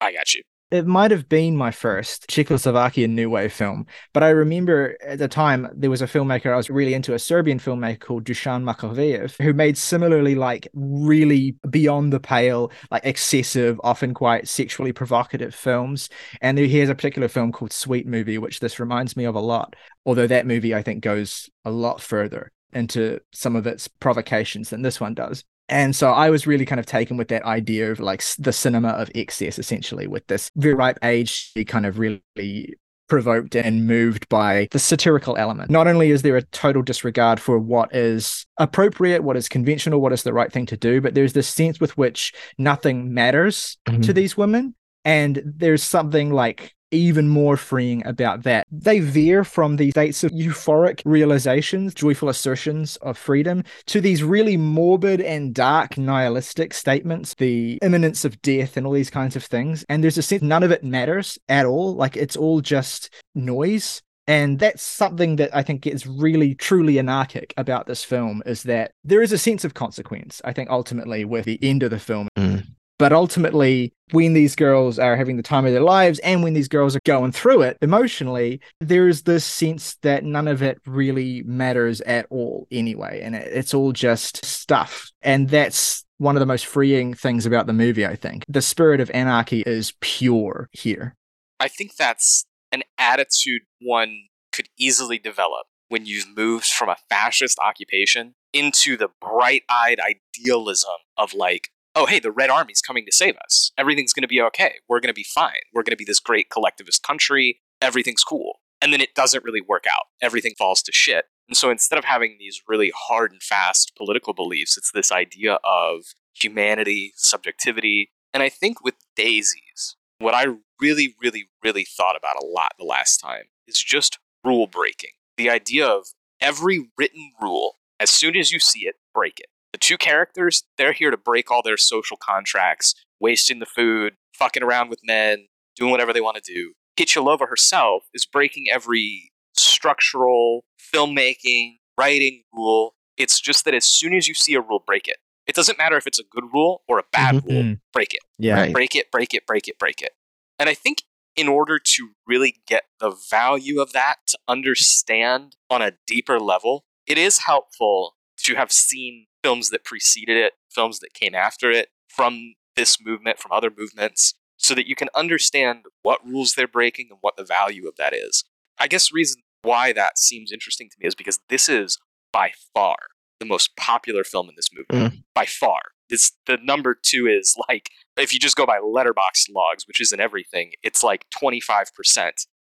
[0.00, 0.42] I got you.
[0.70, 5.26] It might have been my first Czechoslovakian New Wave film, but I remember at the
[5.26, 9.42] time there was a filmmaker I was really into, a Serbian filmmaker called Dusan Makavejev,
[9.42, 16.10] who made similarly like really beyond the pale, like excessive, often quite sexually provocative films.
[16.42, 19.40] And he has a particular film called Sweet Movie, which this reminds me of a
[19.40, 19.74] lot.
[20.04, 24.82] Although that movie I think goes a lot further into some of its provocations than
[24.82, 25.44] this one does.
[25.68, 28.88] And so I was really kind of taken with that idea of like the cinema
[28.88, 32.74] of excess, essentially, with this very ripe age, he kind of really
[33.08, 35.70] provoked and moved by the satirical element.
[35.70, 40.12] Not only is there a total disregard for what is appropriate, what is conventional, what
[40.12, 43.92] is the right thing to do, but there's this sense with which nothing matters to
[43.92, 44.14] Mhm.
[44.14, 44.74] these women.
[45.06, 48.66] And there's something like even more freeing about that.
[48.70, 54.56] They veer from these states of euphoric realizations, joyful assertions of freedom, to these really
[54.56, 59.84] morbid and dark nihilistic statements, the imminence of death and all these kinds of things.
[59.88, 61.94] And there's a sense none of it matters at all.
[61.94, 64.02] Like it's all just noise.
[64.26, 68.90] And that's something that I think is really truly anarchic about this film is that
[69.02, 72.28] there is a sense of consequence, I think, ultimately, with the end of the film.
[72.36, 72.66] Mm.
[72.98, 76.68] But ultimately, when these girls are having the time of their lives and when these
[76.68, 82.00] girls are going through it emotionally, there's this sense that none of it really matters
[82.02, 83.20] at all anyway.
[83.22, 85.10] And it's all just stuff.
[85.22, 88.44] And that's one of the most freeing things about the movie, I think.
[88.48, 91.14] The spirit of anarchy is pure here.
[91.60, 94.16] I think that's an attitude one
[94.52, 100.90] could easily develop when you've moved from a fascist occupation into the bright eyed idealism
[101.16, 103.72] of like, oh, hey, the Red Army's coming to save us.
[103.76, 104.74] Everything's going to be okay.
[104.88, 105.58] We're going to be fine.
[105.74, 107.60] We're going to be this great collectivist country.
[107.82, 108.60] Everything's cool.
[108.80, 110.04] And then it doesn't really work out.
[110.22, 111.24] Everything falls to shit.
[111.48, 115.58] And so instead of having these really hard and fast political beliefs, it's this idea
[115.64, 118.12] of humanity, subjectivity.
[118.32, 120.46] And I think with Daisies, what I
[120.80, 125.10] really, really, really thought about a lot the last time is just rule breaking.
[125.36, 126.06] The idea of
[126.40, 129.46] every written rule, as soon as you see it, break it.
[129.72, 134.62] The two characters, they're here to break all their social contracts, wasting the food, fucking
[134.62, 136.72] around with men, doing whatever they want to do.
[136.98, 142.94] Chytilova herself is breaking every structural, filmmaking, writing rule.
[143.16, 145.16] It's just that as soon as you see a rule, break it.
[145.46, 147.44] It doesn't matter if it's a good rule or a bad Mhm.
[147.48, 148.54] rule, break it Yeah.
[148.54, 148.72] Right.
[148.72, 150.12] break it, break it, break it, break it.
[150.58, 151.02] And I think
[151.36, 156.84] in order to really get the value of that, to understand on a deeper level,
[157.06, 161.88] it is helpful to have seen films that preceded it, films that came after it,
[162.08, 167.08] from this movement, from other movements, so that you can understand what rules they're breaking
[167.10, 168.44] and what the value of that is.
[168.78, 171.98] I guess the reason why that seems interesting to me is because this is
[172.32, 172.96] by far
[173.40, 175.14] the most popular film in this movement.
[175.14, 175.22] Mm.
[175.34, 175.80] By far.
[176.10, 180.20] It's the number two is like if you just go by Letterboxd logs, which isn't
[180.20, 182.30] everything, it's like 25%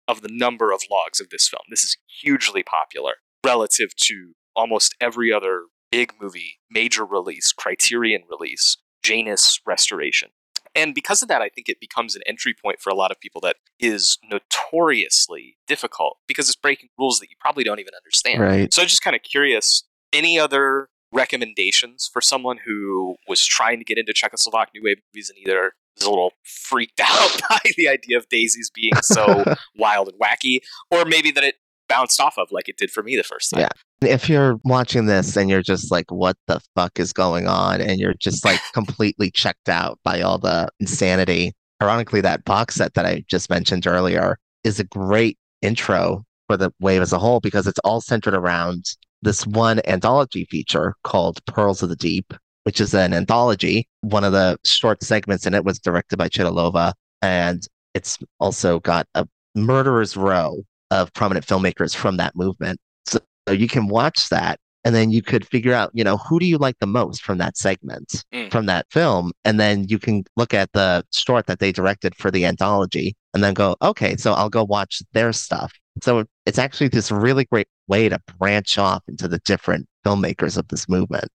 [0.08, 1.62] of the number of logs of this film.
[1.70, 3.14] This is hugely popular
[3.46, 10.30] relative to almost every other big movie, major release, Criterion release, Janus restoration.
[10.74, 13.20] And because of that, I think it becomes an entry point for a lot of
[13.20, 18.42] people that is notoriously difficult because it's breaking rules that you probably don't even understand.
[18.42, 18.74] Right.
[18.74, 23.86] So I'm just kind of curious any other recommendations for someone who was trying to
[23.86, 27.88] get into Czechoslovak New Wave movies and either is a little freaked out by the
[27.88, 29.44] idea of daisies being so
[29.78, 30.58] wild and wacky,
[30.90, 31.56] or maybe that it
[31.94, 33.62] bounced off of like it did for me the first time.
[33.62, 34.10] Yeah.
[34.10, 37.82] If you're watching this and you're just like, what the fuck is going on?
[37.82, 41.54] And you're just like completely checked out by all the insanity.
[41.82, 46.72] Ironically, that box set that I just mentioned earlier is a great intro for the
[46.80, 48.86] wave as a whole because it's all centered around
[49.22, 53.88] this one anthology feature called Pearls of the Deep, which is an anthology.
[54.02, 59.08] One of the short segments in it was directed by Chytilova, and it's also got
[59.14, 62.80] a murderer's row of prominent filmmakers from that movement.
[63.06, 66.40] So, so you can watch that and then you could figure out, you know, who
[66.40, 68.52] do you like the most from that segment, Mm.
[68.52, 72.30] from that film, and then you can look at the short that they directed for
[72.30, 75.72] the anthology and then go, okay, so I'll go watch their stuff.
[76.04, 80.68] So it's actually this really great way to branch off into the different filmmakers of
[80.68, 81.30] this movement.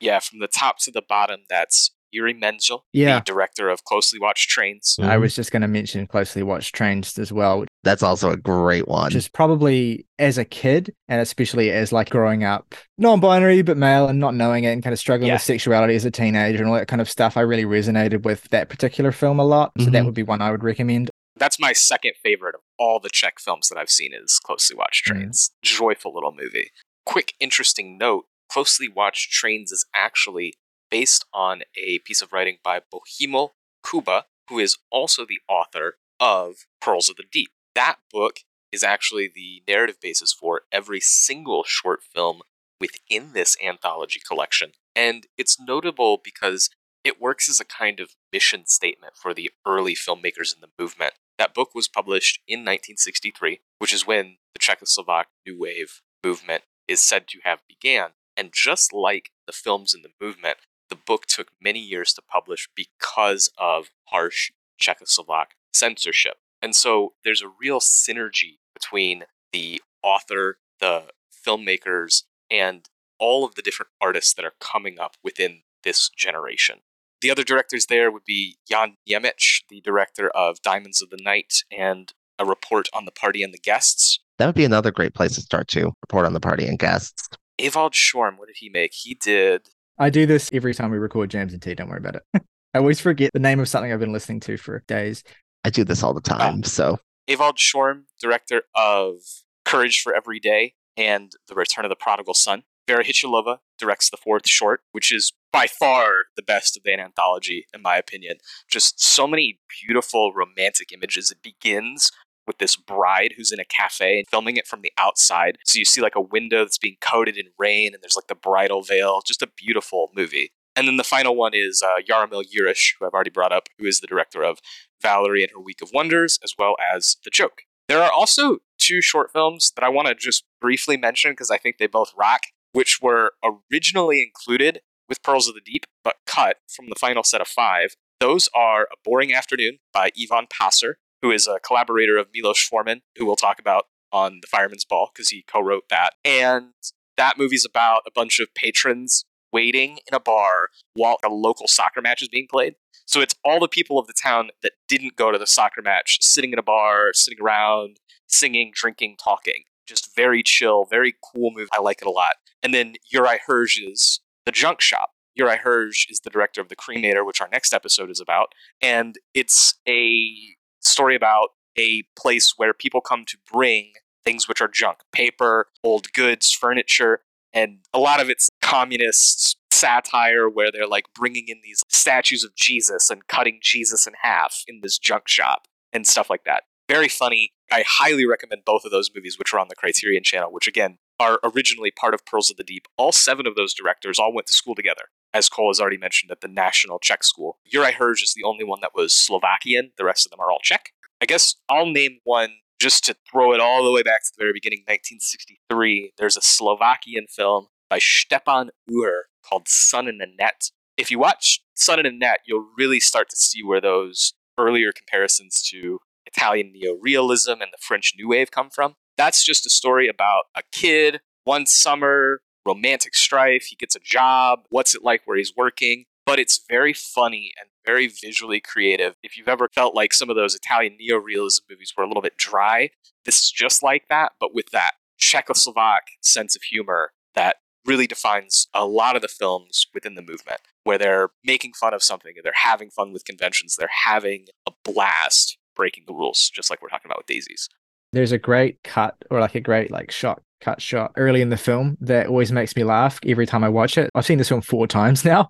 [0.00, 3.18] Yeah, from the top to the bottom, that's Yuri Menzel, Yeah.
[3.18, 4.96] the director of Closely Watched Trains.
[5.00, 8.86] I was just going to mention closely watched trains as well, That's also a great
[8.88, 9.10] one.
[9.10, 14.18] Just probably as a kid and especially as like growing up non-binary but male and
[14.20, 15.34] not knowing it and kind of struggling Yeah.
[15.36, 17.36] with sexuality as a teenager and all that kind of stuff.
[17.38, 20.04] I really resonated with that particular film a lot, so that Mhm.
[20.06, 21.08] would be one I would recommend.
[21.36, 25.06] That's my second favorite of all the Czech films that I've seen is Closely Watched
[25.06, 25.12] Mm.
[25.12, 25.50] Trains.
[25.62, 26.70] Joyful little movie.
[27.06, 30.54] Quick, interesting note Closely Watched Trains is actually
[30.90, 33.52] based on a piece of writing by Bohumil
[33.88, 37.50] Kuba, who is also the author of Pearls of the Deep.
[37.74, 38.40] That book
[38.72, 42.42] is actually the narrative basis for every single short film
[42.80, 44.72] within this anthology collection.
[44.96, 46.70] And it's notable because
[47.04, 51.14] it works as a kind of mission statement for the early filmmakers in the movement.
[51.38, 57.00] That book was published in 1963, which is when the Czechoslovak New Wave movement is
[57.00, 58.10] said to have began.
[58.36, 60.58] And just like the films in the movement,
[60.90, 66.38] the book took many years to publish because of harsh Czechoslovak censorship.
[66.62, 71.04] And so there's a real synergy between the author, the
[71.46, 76.80] filmmakers, and all of the different artists that are coming up within this generation.
[77.20, 81.64] The other directors there would be Jan Němec, the director of Diamonds of the Night
[81.70, 84.18] and A Report on the Party and the Guests.
[84.38, 87.28] that would be another great place to start to report on the party and guests.
[87.58, 88.92] Evald Schorm, what did he make?
[88.94, 89.68] He did
[90.00, 91.74] I do this every time we record Jams and Tea.
[91.74, 92.22] Don't worry about it.
[92.74, 95.22] I always forget the name of something I've been listening to for days.
[95.64, 96.38] I do this all the oh.
[96.38, 96.62] time.
[96.62, 99.18] So Evald Schorm, director of
[99.64, 102.64] Courage for Every Day and The Return of the Prodigal Son.
[102.86, 107.66] Vera Chytilova directs the fourth short, which is by far the best of the anthology,
[107.72, 108.38] in my opinion.
[108.68, 111.30] Just so many beautiful romantic images.
[111.30, 112.10] It begins
[112.48, 115.58] with this bride who's in a cafe and filming it from the outside.
[115.64, 118.34] So you see like a window that's being coated in rain and there's like the
[118.34, 119.20] bridal veil.
[119.24, 120.50] Just a beautiful movie.
[120.76, 123.86] And then the final one is uh, Jaromil Jireš, who I've already brought up, who
[123.86, 124.58] is the director of
[125.02, 127.62] Valerie and Her Week of Wonders, as well as The Joke.
[127.88, 131.58] There are also two short films that I want to just briefly mention because I
[131.58, 133.32] think they both rock, which were
[133.72, 137.94] originally included with Pearls of the Deep, but cut from the final set of five.
[138.20, 143.00] Those are A Boring Afternoon by Ivan Passer, who is a collaborator of Milos Forman,
[143.18, 146.10] who we'll talk about on The Firemen's Ball because he co wrote that.
[146.24, 146.72] And
[147.16, 152.00] that movie's about a bunch of patrons waiting in a bar while a local soccer
[152.00, 152.74] match is being played.
[153.06, 156.18] So it's all the people of the town that didn't go to the soccer match
[156.22, 159.64] sitting in a bar, sitting around, singing, drinking, talking.
[159.86, 161.68] Just very chill, very cool movie.
[161.72, 162.36] I like it a lot.
[162.62, 165.10] And then Juraj Herz's The Junk Shop.
[165.38, 168.52] Juraj Herz is the director of The Cremator, which our next episode is about.
[168.80, 170.32] And it's a
[170.80, 173.92] story about a place where people come to bring
[174.24, 180.48] things which are junk paper, old goods, furniture, and a lot of it's communist satire
[180.48, 184.80] where they're like bringing in these statues of Jesus and cutting Jesus in half in
[184.82, 186.64] this junk shop and stuff like that.
[186.88, 187.52] Very funny.
[187.70, 190.98] I highly recommend both of those movies, which are on the Criterion channel, which again
[191.20, 192.88] are originally part of Pearls of the Deep.
[192.96, 196.32] All seven of those directors all went to school together, as Cole has already mentioned,
[196.32, 197.58] at the National Czech School.
[197.72, 199.92] Juraj Herz is the only one that was Slovakian.
[199.98, 200.90] The rest of them are all Czech.
[201.20, 204.42] I guess I'll name one just to throw it all the way back to the
[204.42, 206.14] very beginning, 1963.
[206.16, 210.70] There's a Slovakian film by Stepan Uher called Sun in a Net.
[210.96, 214.92] If you watch Sun in a Net, you'll really start to see where those earlier
[214.92, 218.94] comparisons to Italian neorealism and the French New Wave come from.
[219.16, 224.60] That's just a story about a kid, one summer, romantic strife, he gets a job,
[224.70, 226.04] what's it like where he's working.
[226.30, 229.16] But it's very funny and very visually creative.
[229.20, 232.36] If you've ever felt like some of those Italian neorealism movies were a little bit
[232.36, 232.90] dry,
[233.24, 238.68] this is just like that, but with that Czechoslovak sense of humor that really defines
[238.72, 242.52] a lot of the films within the movement, where they're making fun of something, they're
[242.62, 247.08] having fun with conventions, they're having a blast breaking the rules, just like we're talking
[247.10, 247.68] about with Daisies.
[248.12, 251.56] There's a great cut or like a great like shot cut shot early in the
[251.56, 254.10] film that always makes me laugh every time I watch it.
[254.14, 255.48] I've seen this film four times now.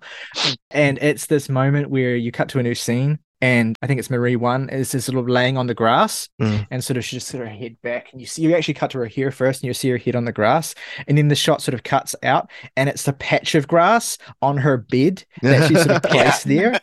[0.71, 4.11] And it's this moment where you cut to a new scene and I think it's
[4.11, 6.67] Marie one is just sort of laying on the grass Mm.
[6.69, 8.91] and sort of she just sort of head back and you see you actually cut
[8.91, 10.75] to her hair first and you see her head on the grass
[11.07, 14.57] and then the shot sort of cuts out and it's a patch of grass on
[14.57, 16.23] her bed that she's sort of Yeah.
[16.31, 16.79] placed there.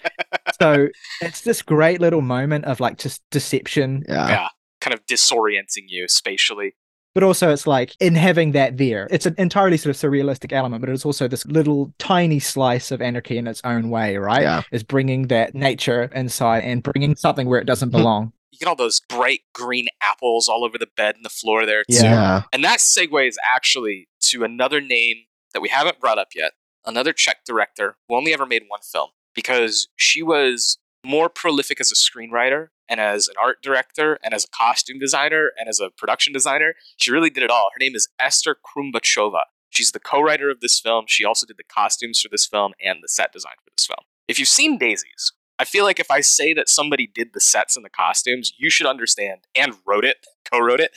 [0.61, 0.89] So
[1.21, 4.29] it's this great little moment of like just deception yeah.
[4.29, 4.49] yeah,
[4.81, 6.75] kind of disorienting you spatially.
[7.19, 10.81] But also it's like in having that there it's an entirely sort of surrealistic element
[10.81, 14.63] but it's also this little tiny slice of anarchy in its own way right Yeah.
[14.71, 17.97] is bringing that nature inside and bringing something where it doesn't hmm.
[17.97, 21.67] belong You get all those bright green apples all over the bed and the floor
[21.67, 21.97] there, too.
[21.97, 22.03] Yeah.
[22.03, 22.43] Yeah.
[22.53, 25.17] And that segues actually to another name
[25.55, 26.53] that we haven't brought up yet.
[26.87, 31.91] Another Czech director who only ever made one film because she was more prolific as
[31.91, 35.91] a screenwriter and as an art director and as a costume designer and as a
[35.91, 36.75] production designer.
[36.97, 37.71] She really did it all.
[37.73, 39.43] Her name is Esther Krumbachova.
[39.71, 41.05] She's the co-writer of this film.
[41.09, 44.05] She also did the costumes for this film and the set design for this film.
[44.27, 47.77] If you've seen Daisies, I feel like if I say that somebody did the sets
[47.77, 50.17] and the costumes, you should understand and wrote it,
[50.51, 50.93] co-wrote it,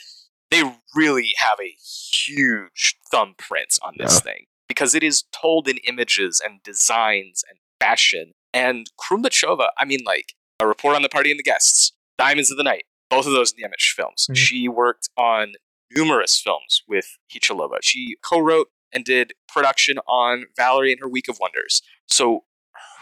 [0.50, 0.62] they
[0.94, 6.62] really have a huge thumbprint on this thing because it is told in images and
[6.62, 8.32] designs and fashion.
[8.54, 12.56] And Krumbachova, I mean, like a report on the party and the guests, Diamonds of
[12.56, 14.26] the Night, both of those Němec films.
[14.30, 14.36] Mhm.
[14.36, 15.54] She worked on
[15.90, 17.78] numerous films with Chytilova.
[17.82, 21.82] She co-wrote and did production on Valerie and her Week of Wonders.
[22.08, 22.44] So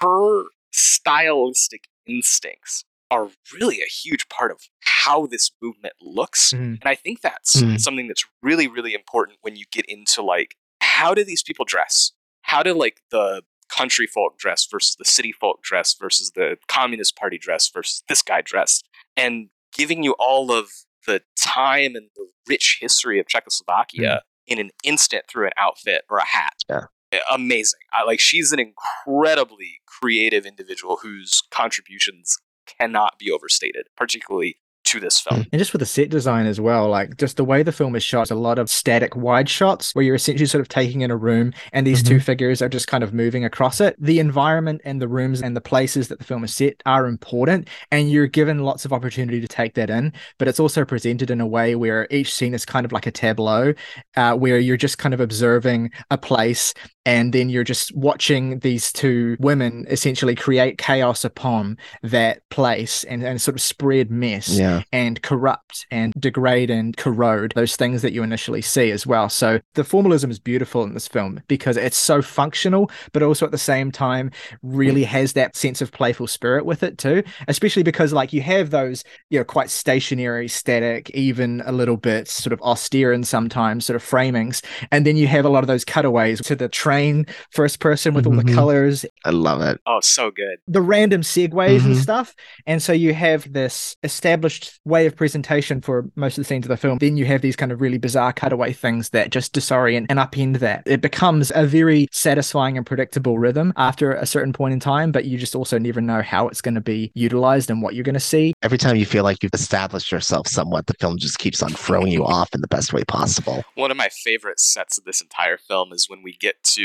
[0.00, 6.52] her stylistic instincts are really a huge part of how this movement looks.
[6.52, 6.78] Mhm.
[6.80, 7.80] And I think that's Mm.
[7.80, 12.12] something that's really, really important when you get into like, how do these people dress?
[12.42, 13.42] How do like the
[13.76, 18.22] country folk dress versus the city folk dress versus the Communist Party dress versus this
[18.22, 18.82] guy dress?
[19.16, 20.70] And giving you all of
[21.06, 26.18] the time and the rich history of Czechoslovakia in an instant through an outfit or
[26.18, 26.54] a hat.
[26.68, 26.86] Yeah.
[27.32, 27.80] Amazing.
[27.92, 32.36] I like she's an incredibly creative individual whose contributions
[32.78, 34.56] cannot be overstated, particularly
[34.90, 35.46] to this film.
[35.52, 38.02] and just with the set design as well like just the way the film is
[38.02, 41.10] shot is a lot of static wide shots where you're essentially sort of taking in
[41.10, 44.80] a room and these two figures are just kind of moving across it the environment
[44.84, 48.26] and the rooms and the places that the film is set are important and you're
[48.26, 51.74] given lots of opportunity to take that in but it's also presented in a way
[51.76, 53.72] where each scene is kind of like a tableau
[54.16, 56.74] uh, where you're just kind of observing a place
[57.06, 63.22] and then you're just watching these two women essentially create chaos upon that place and,
[63.22, 64.82] and sort of spread mess Yeah.
[64.92, 69.30] and corrupt and degrade and corrode those things that you initially see as well.
[69.30, 73.52] So the formalism is beautiful in this film because it's so functional, but also at
[73.52, 74.30] the same time
[74.62, 75.06] really mm.
[75.06, 77.22] has that sense of playful spirit with it too.
[77.48, 82.28] Especially because like you have those, you know, quite stationary, static, even a little bit
[82.28, 84.62] sort of austere and sometimes sort of framings.
[84.92, 88.26] And then you have a lot of those cutaways to the train first person with
[88.26, 88.54] all the Mhm.
[88.54, 89.80] colors I love it.
[89.86, 90.58] Oh, so good.
[90.66, 92.02] the random segues and Mhm.
[92.02, 92.34] stuff.
[92.66, 96.68] And so you have this established way of presentation for most of the scenes of
[96.68, 96.98] the film.
[96.98, 100.58] Then you have these kind of really bizarre cutaway things that just disorient and upend
[100.60, 100.82] that.
[100.86, 105.24] It becomes a very satisfying and predictable rhythm after a certain point in time, but
[105.24, 108.14] you just also never know how it's going to be utilized and what you're going
[108.14, 108.52] to see.
[108.62, 112.12] Every time you feel like you've established yourself somewhat, the film just keeps on throwing
[112.12, 113.64] you off in the best way possible.
[113.74, 116.79] One of my favorite sets of this entire film is when we get to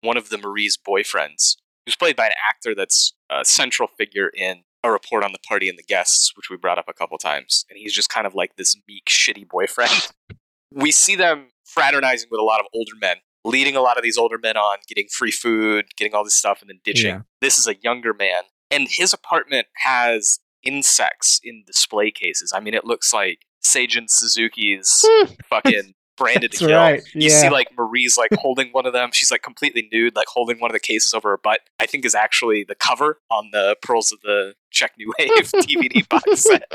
[0.00, 4.62] one of the Marie's boyfriends, who's played by an actor that's a central figure in
[4.84, 7.64] a report on the party and the guests, which we brought up a couple times.
[7.68, 10.08] And he's just kind of like this meek, shitty boyfriend.
[10.74, 14.18] we see them fraternizing with a lot of older men, leading a lot of these
[14.18, 17.14] older men on, getting free food, getting all this stuff, and then ditching.
[17.14, 17.20] Yeah.
[17.40, 18.42] This is a younger man.
[18.70, 22.52] And his apartment has insects in display cases.
[22.54, 25.32] I mean, it looks like Seijun Suzuki's hmm.
[25.48, 26.70] fucking branded to kill.
[26.76, 27.40] right, You yeah.
[27.40, 29.10] see like Marie's like holding one of them.
[29.12, 31.60] She's like completely nude, like holding one of the cases over her butt.
[31.80, 36.08] I think is actually the cover on the Pearls of the Czech New Wave DVD
[36.08, 36.70] box set.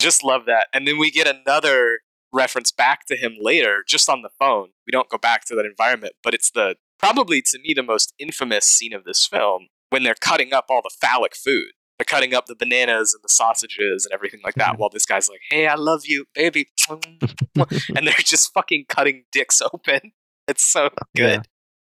[0.00, 0.68] just love that.
[0.72, 2.00] And then we get another
[2.32, 4.68] reference back to him later, just on the phone.
[4.86, 8.14] We don't go back to that environment, but it's the probably to me the most
[8.18, 11.72] infamous scene of this film when they're cutting up all the phallic food.
[12.00, 15.28] They're cutting up the bananas and the sausages and everything like that, while this guy's
[15.28, 20.12] like, "Hey, I love you, baby," and they're just fucking cutting dicks open.
[20.48, 21.30] It's so good.
[21.30, 21.42] Yeah.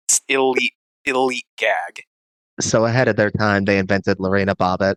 [0.09, 2.03] It's elite, elite gag.
[2.61, 4.97] So ahead of their time, they invented Lorena Bobbitt.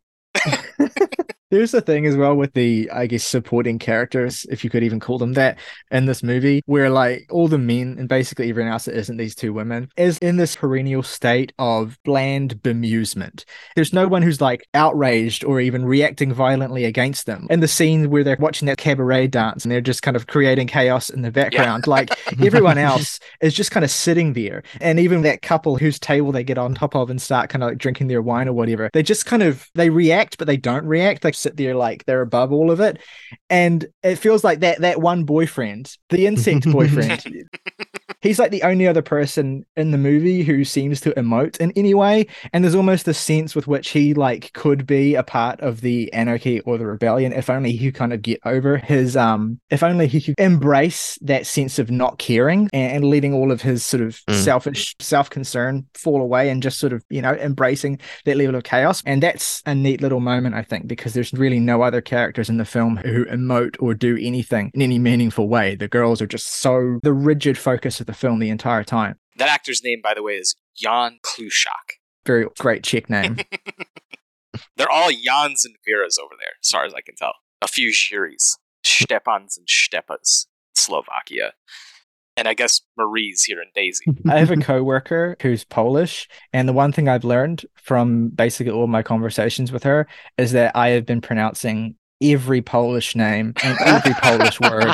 [1.54, 4.99] There's the thing as well with the, I guess, supporting characters, if you could even
[4.99, 5.60] call them that,
[5.91, 9.36] in this movie, where like all the men and basically everyone else that isn't these
[9.36, 13.45] two women is in this perennial state of bland bemusement.
[13.76, 17.45] There's no one who's like outraged or even reacting violently against them.
[17.51, 20.66] In the scene where they're watching that cabaret dance and they're just kind of creating
[20.66, 21.91] chaos in the background, yeah.
[21.91, 24.64] like everyone else is just kind of sitting there.
[24.82, 27.70] And even that couple whose table they get on top of and start kind of
[27.70, 30.88] like drinking their wine or whatever, they just kind of they react, but they don't
[30.88, 31.24] react.
[31.24, 32.99] Like sit there like they're above all of it.
[33.49, 37.23] And it feels like that that one boyfriend, the insect boyfriend,
[38.22, 41.93] he's like the only other person in the movie who seems to emote in any
[41.93, 42.28] way.
[42.51, 46.12] And there's almost a sense with which he like could be a part of the
[46.14, 49.84] anarchy or the rebellion if only he could kind of get over his um if
[49.84, 53.84] only he could embrace that sense of not caring and, and letting all of his
[53.84, 54.36] sort of mm.
[54.36, 59.01] selfish self-concern fall away and just sort of, you know, embracing that level of chaos.
[59.06, 62.58] And that's a neat little moment, I think, because there's really no other characters in
[62.58, 65.76] the film who emote or do anything in any meaningful way.
[65.76, 69.17] The girls are just so the rigid focus of the film the entire time.
[69.37, 71.97] That actor's name, by the way, is Jan Klusák.
[72.25, 73.37] Very great Czech name.
[74.77, 77.33] They're all Jans and Veras over there, as far as I can tell.
[77.61, 81.53] A few Jiris, Stepans and Stepas, Slovakia
[82.35, 84.05] and I guess Marie's here in Daisy.
[84.29, 88.87] I have a coworker who's Polish, and the one thing I've learned from basically all
[88.87, 94.13] my conversations with her is that I have been pronouncing every Polish name and every
[94.15, 94.93] Polish word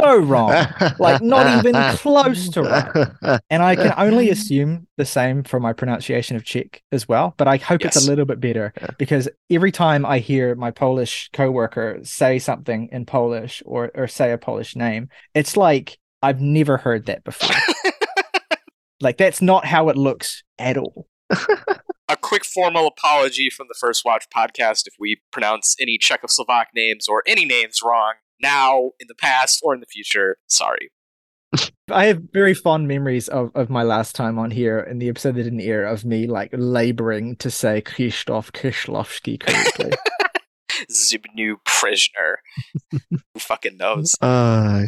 [0.00, 0.66] so wrong,
[0.98, 3.40] like not even close to right.
[3.50, 7.48] And I can only assume the same for my pronunciation of Czech as well, but
[7.48, 7.96] I hope yes.
[7.96, 12.88] it's a little bit better because every time I hear my Polish coworker say something
[12.92, 17.56] in Polish or or say a Polish name, it's like I've never heard that before.
[19.00, 21.06] like that's not how it looks at all.
[22.44, 27.08] a quick formal apology from the First Watch podcast if we pronounce any Czechoslovak names
[27.08, 30.36] or any names wrong now, in the past, or in the future.
[30.48, 30.90] Sorry.
[31.90, 35.36] I have very fond memories of, of my last time on here in the episode
[35.36, 39.92] that didn't air of me like laboring to say Krzysztof Kieślowski correctly.
[40.90, 42.36] Zbigniew Preisner.
[42.90, 44.14] Who fucking knows?
[44.20, 44.84] Uh,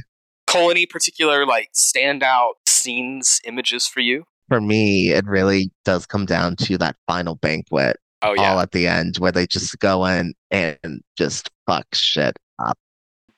[0.47, 4.25] Cole, any particular like standout scenes, images for you?
[4.49, 7.97] For me, it really does come down to that final banquet.
[8.23, 12.39] Oh yeah, all at the end where they just go in and just fuck shit
[12.59, 12.79] up.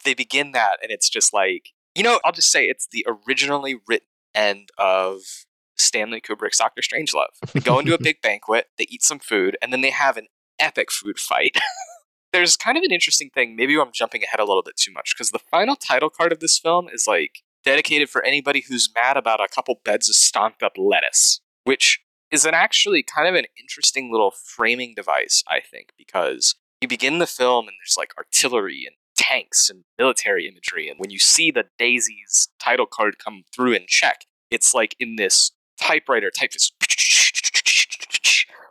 [0.05, 2.21] They begin that, and it's just like you know.
[2.25, 5.21] I'll just say it's the originally written end of
[5.79, 7.53] Stanley Kubrick's Doctor Strangelove.
[7.53, 10.27] They go into a big banquet, they eat some food, and then they have an
[10.59, 11.57] epic food fight.
[12.33, 13.57] there's kind of an interesting thing.
[13.57, 16.41] Maybe I'm jumping ahead a little bit too much because the final title card of
[16.41, 20.63] this film is like dedicated for anybody who's mad about a couple beds of stomped
[20.63, 22.01] up lettuce, which
[22.31, 27.19] is an actually kind of an interesting little framing device, I think, because you begin
[27.19, 31.51] the film and there's like artillery and tanks and military imagery, and when you see
[31.51, 35.51] the Daisy's title card come through in Czech, it's like in this
[35.81, 36.71] typewriter typeface,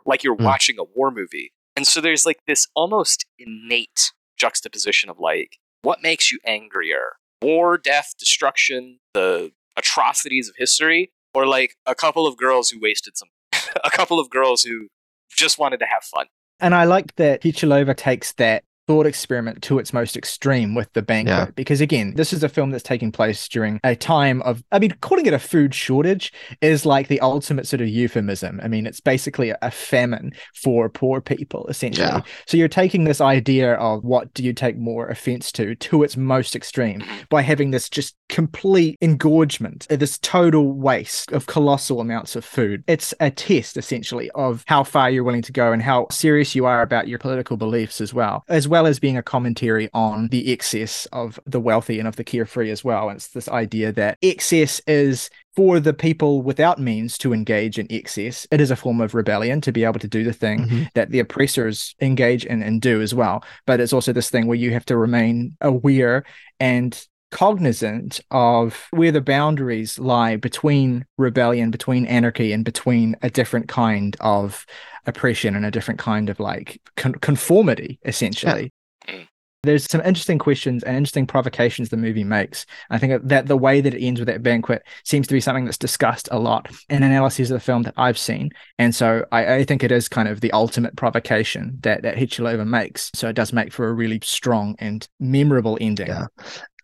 [0.06, 0.44] like you're mm.
[0.44, 1.52] watching a war movie.
[1.76, 7.16] And so there's like this almost innate juxtaposition of like, what makes you angrier?
[7.42, 13.16] War, death, destruction, the atrocities of history, or like a couple of girls who wasted
[13.16, 13.28] some,
[13.84, 14.88] a couple of girls who
[15.30, 16.26] just wanted to have fun.
[16.60, 21.02] And I like that Chytilova takes that thought experiment to its most extreme with the
[21.02, 21.50] banquet yeah.
[21.54, 24.90] because again this is a film that's taking place during a time of i mean
[25.02, 26.32] calling it a food shortage
[26.62, 31.20] is like the ultimate sort of euphemism i mean it's basically a famine for poor
[31.20, 32.22] people essentially yeah.
[32.46, 36.16] so you're taking this idea of what do you take more offense to to its
[36.16, 42.44] most extreme by having this just complete engorgement this total waste of colossal amounts of
[42.44, 46.54] food it's a test essentially of how far you're willing to go and how serious
[46.54, 50.28] you are about your political beliefs as well as well as being a commentary on
[50.28, 53.08] the excess of the wealthy and of the carefree as well.
[53.08, 57.86] And it's this idea that excess is for the people without means to engage in
[57.90, 58.46] excess.
[58.50, 60.82] It is a form of rebellion to be able to do the thing mm-hmm.
[60.94, 63.44] that the oppressors engage in and do as well.
[63.66, 66.24] But it's also this thing where you have to remain aware
[66.60, 73.68] and cognizant of where the boundaries lie between rebellion, between anarchy, and between a different
[73.68, 74.64] kind of
[75.06, 78.72] oppression and a different kind of like con- conformity, essentially.
[79.06, 79.14] Yeah.
[79.14, 79.28] Mm.
[79.64, 82.64] There's some interesting questions and interesting provocations the movie makes.
[82.90, 85.64] I think that the way that it ends with that banquet seems to be something
[85.64, 88.50] that's discussed a lot in analyses of the film that I've seen.
[88.78, 93.10] And so I, I think it is kind of the ultimate provocation that, that makes.
[93.14, 96.06] So it does make for a really strong and memorable ending.
[96.06, 96.26] Yeah.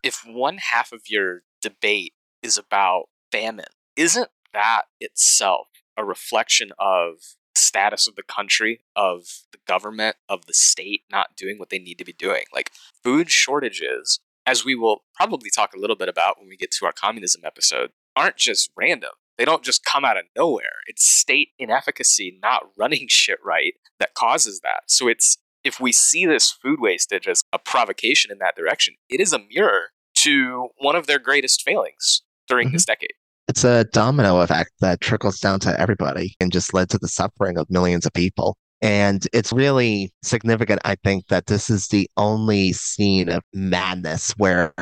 [0.05, 3.65] If one half of your debate is about famine,
[3.97, 7.15] isn't that itself a reflection of
[7.57, 11.99] status of the country, of the government, of the state not doing what they need
[11.99, 12.45] to be doing.
[12.53, 12.71] Like
[13.03, 16.87] food shortages, as we will probably talk a little bit about when we get to
[16.87, 19.13] our communism episode, aren't just random.
[19.39, 20.83] They don't just come out of nowhere.
[20.87, 24.83] It's state inefficacy, not running shit right, that causes that.
[24.89, 29.19] So it's if we see this food wastage as a provocation in that direction, it
[29.19, 29.87] is a mirror
[30.25, 32.75] to one of their greatest failings during Mm-hmm.
[32.77, 33.11] this decade.
[33.47, 37.59] It's a domino effect that trickles down to everybody and just led to the suffering
[37.59, 38.57] of millions of people.
[38.81, 44.73] And it's really significant, I think, that this is the only scene of madness where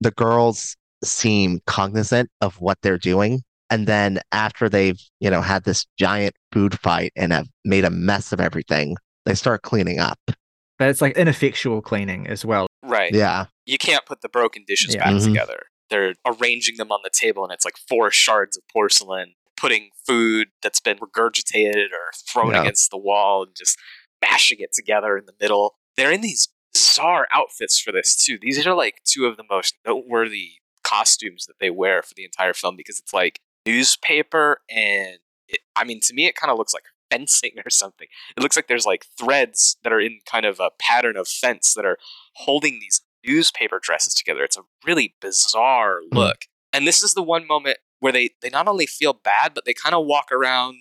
[0.00, 3.42] the girls seem cognizant of what they're doing.
[3.70, 7.90] And then after they've, you know, had this giant food fight and have made a
[7.90, 10.18] mess of everything, they start cleaning up.
[10.78, 12.66] But it's like ineffectual cleaning as well.
[13.12, 13.18] Right.
[13.18, 13.46] Yeah.
[13.66, 15.04] You can't put the broken dishes Yeah.
[15.04, 15.24] back Mhm.
[15.24, 15.62] together.
[15.90, 20.48] They're arranging them on the table and it's like four shards of porcelain, putting food
[20.62, 22.62] that's been regurgitated or thrown Yeah.
[22.62, 23.76] against the wall and just
[24.22, 25.76] mashing it together in the middle.
[25.96, 28.38] They're in these bizarre outfits for this too.
[28.40, 32.54] These are like two of the most noteworthy costumes that they wear for the entire
[32.54, 33.38] film because it's like
[33.84, 38.06] newspaper and it, I mean to me it kind of looks like fencing or something.
[38.36, 41.74] It looks like there's like threads that are in kind of a pattern of fence
[41.74, 41.98] that are
[42.36, 44.42] holding these newspaper dresses together.
[44.44, 46.16] It's a really bizarre Hmm.
[46.16, 46.44] look.
[46.72, 49.74] And this is the one moment where they they not only feel bad but they
[49.74, 50.76] kind of walk around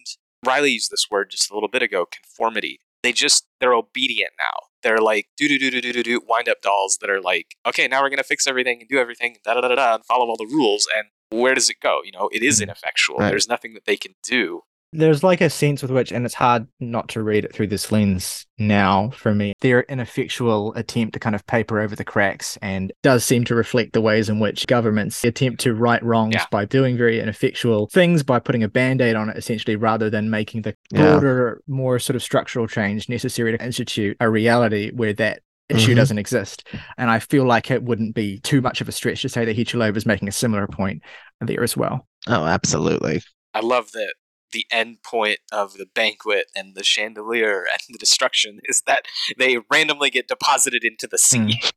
[0.46, 2.80] Ryley used this word just a little bit ago, conformity.
[3.04, 4.68] They just they're obedient now.
[4.84, 7.56] They're like do do do do do do do wind up dolls that are like,
[7.68, 10.06] okay, now we're gonna fix everything and do everything, da da da da da, and
[10.06, 10.88] follow all the rules.
[10.96, 11.08] And
[11.42, 12.00] where does it go?
[12.06, 13.18] You know, it is ineffectual.
[13.18, 13.30] Right.
[13.30, 14.62] There's nothing that they can do.
[14.92, 17.92] There's like a sense with which, and it's hard not to read it through this
[17.92, 22.92] lens now for me, their ineffectual attempt to kind of paper over the cracks and
[23.04, 26.46] does seem to reflect the ways in which governments attempt to right wrongs Yeah.
[26.52, 30.30] by doing very ineffectual things, by putting a band aid on it, essentially, rather than
[30.32, 31.04] making the Yeah.
[31.12, 35.98] broader, more sort of structural change necessary to institute a reality where that issue Mhm.
[35.98, 36.68] doesn't exist.
[36.98, 39.56] And I feel like it wouldn't be too much of a stretch to say that
[39.56, 41.04] Chytilova is making a similar point
[41.42, 42.08] there as well.
[42.28, 43.22] Oh, absolutely.
[43.54, 44.14] I love that
[44.52, 49.06] the end point of the banquet and the chandelier and the destruction is that
[49.38, 51.38] they randomly get deposited into the sea.
[51.40, 51.72] Mm.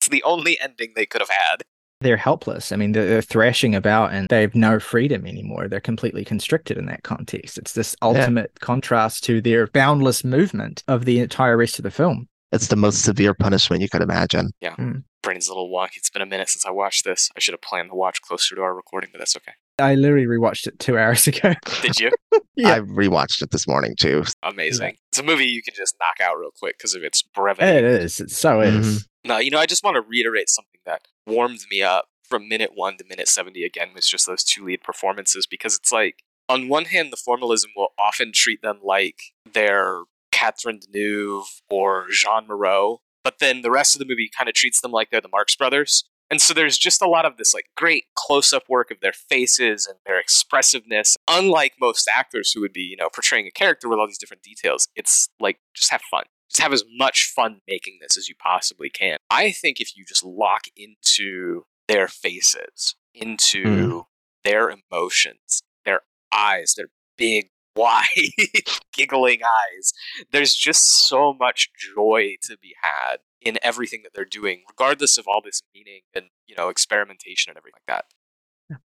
[0.00, 1.62] It's the only ending they could have had.
[2.00, 2.72] they're helpless.
[2.72, 5.68] I mean, they're, they're thrashing about and they have no freedom anymore.
[5.68, 7.58] They're completely constricted in that context.
[7.58, 12.28] It's this ultimate contrast to their boundless movement of the entire rest of the film.
[12.52, 14.50] It's the most severe punishment you could imagine.
[14.60, 14.74] Yeah.
[14.74, 14.98] Hmm.
[15.22, 15.96] Brain's a little wonky.
[15.96, 17.30] It's been a minute since I watched this.
[17.36, 19.52] I should have planned to watch closer to our recording, but that's okay.
[19.78, 21.54] I literally rewatched it two hours ago.
[21.80, 22.10] Did you?
[22.54, 22.74] Yeah.
[22.74, 24.24] I rewatched it this morning too.
[24.42, 24.98] Amazing.
[25.10, 27.66] It's a movie you can just knock out real quick because of its brevity.
[27.66, 28.20] it is.
[28.20, 28.78] It so mm-hmm.
[28.78, 29.08] is.
[29.24, 32.72] No, you know, I just want to reiterate something that warmed me up from minute
[32.74, 36.68] one to minute 70 again was just those two lead performances because it's like, on
[36.68, 39.16] one hand, the formalism will often treat them like
[39.50, 40.02] they're
[40.42, 44.80] Catherine Deneuve or Jeanne Moreau, but then the rest of the movie kind of treats
[44.80, 46.04] them like they're the Marx Brothers.
[46.30, 49.86] And so there's just a lot of this like great close-up work of their faces
[49.86, 51.16] and their expressiveness.
[51.28, 54.42] Unlike most actors who would be, you know, portraying a character with all these different
[54.42, 58.34] details, it's like just have fun just have as much fun making this as you
[58.34, 59.16] possibly can.
[59.30, 64.04] I think if you just lock into their faces, into Mm.
[64.44, 68.06] their emotions, their eyes, their big, wide,
[68.92, 69.92] giggling eyes,
[70.30, 75.26] there's just so much joy to be had in everything that they're doing, regardless of
[75.26, 78.04] all this meaning and, you know, experimentation and everything like that.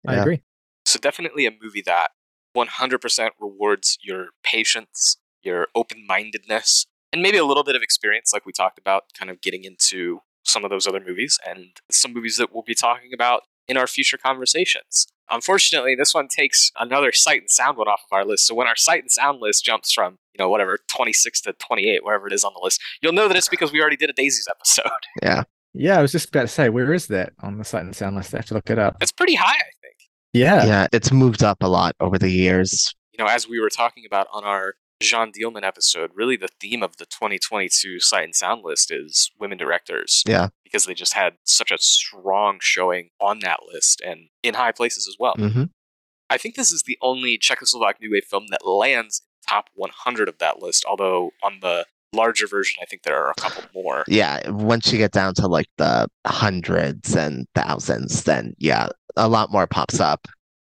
[0.07, 0.23] I Yeah.
[0.23, 0.43] agree.
[0.85, 2.11] So definitely a movie that
[2.55, 8.53] 100% rewards your patience, your open-mindedness, and maybe a little bit of experience like we
[8.53, 12.53] talked about kind of getting into some of those other movies and some movies that
[12.53, 15.07] we'll be talking about in our future conversations.
[15.31, 18.47] Unfortunately, this one takes another sight and sound one off of our list.
[18.47, 22.05] So when our sight and sound list jumps from, you know, whatever, 26 to 28,
[22.05, 24.13] wherever it is on the list, you'll know that it's because we already did a
[24.13, 24.91] Daisies episode.
[25.23, 25.45] Yeah.
[25.77, 28.15] Yeah, I was just about to say, where is that on the sight and sound
[28.15, 28.33] list?
[28.33, 28.97] I have to look it up.
[29.01, 29.97] It's pretty high, I think.
[30.33, 30.65] Yeah.
[30.67, 30.87] Yeah.
[30.93, 32.95] It's moved up a lot over the years.
[33.13, 36.83] you know, as we were talking about on our Jeanne Dielman episode, really the theme
[36.83, 40.23] of the 2022 Sight and Sound list is women directors.
[40.27, 40.49] Yeah.
[40.63, 45.07] Because they just had such a strong showing on that list and in high places
[45.09, 45.35] as well.
[45.37, 45.65] hmm
[46.31, 50.39] I think this is the only Czechoslovak New Wave film that lands top 100 of
[50.39, 51.85] that list, although on the
[52.15, 54.05] larger version, I think there are a couple more.
[54.09, 54.49] Yeah.
[54.51, 59.67] Once you get down to like the hundreds and thousands, then yeah, a lot more
[59.67, 60.27] pops up.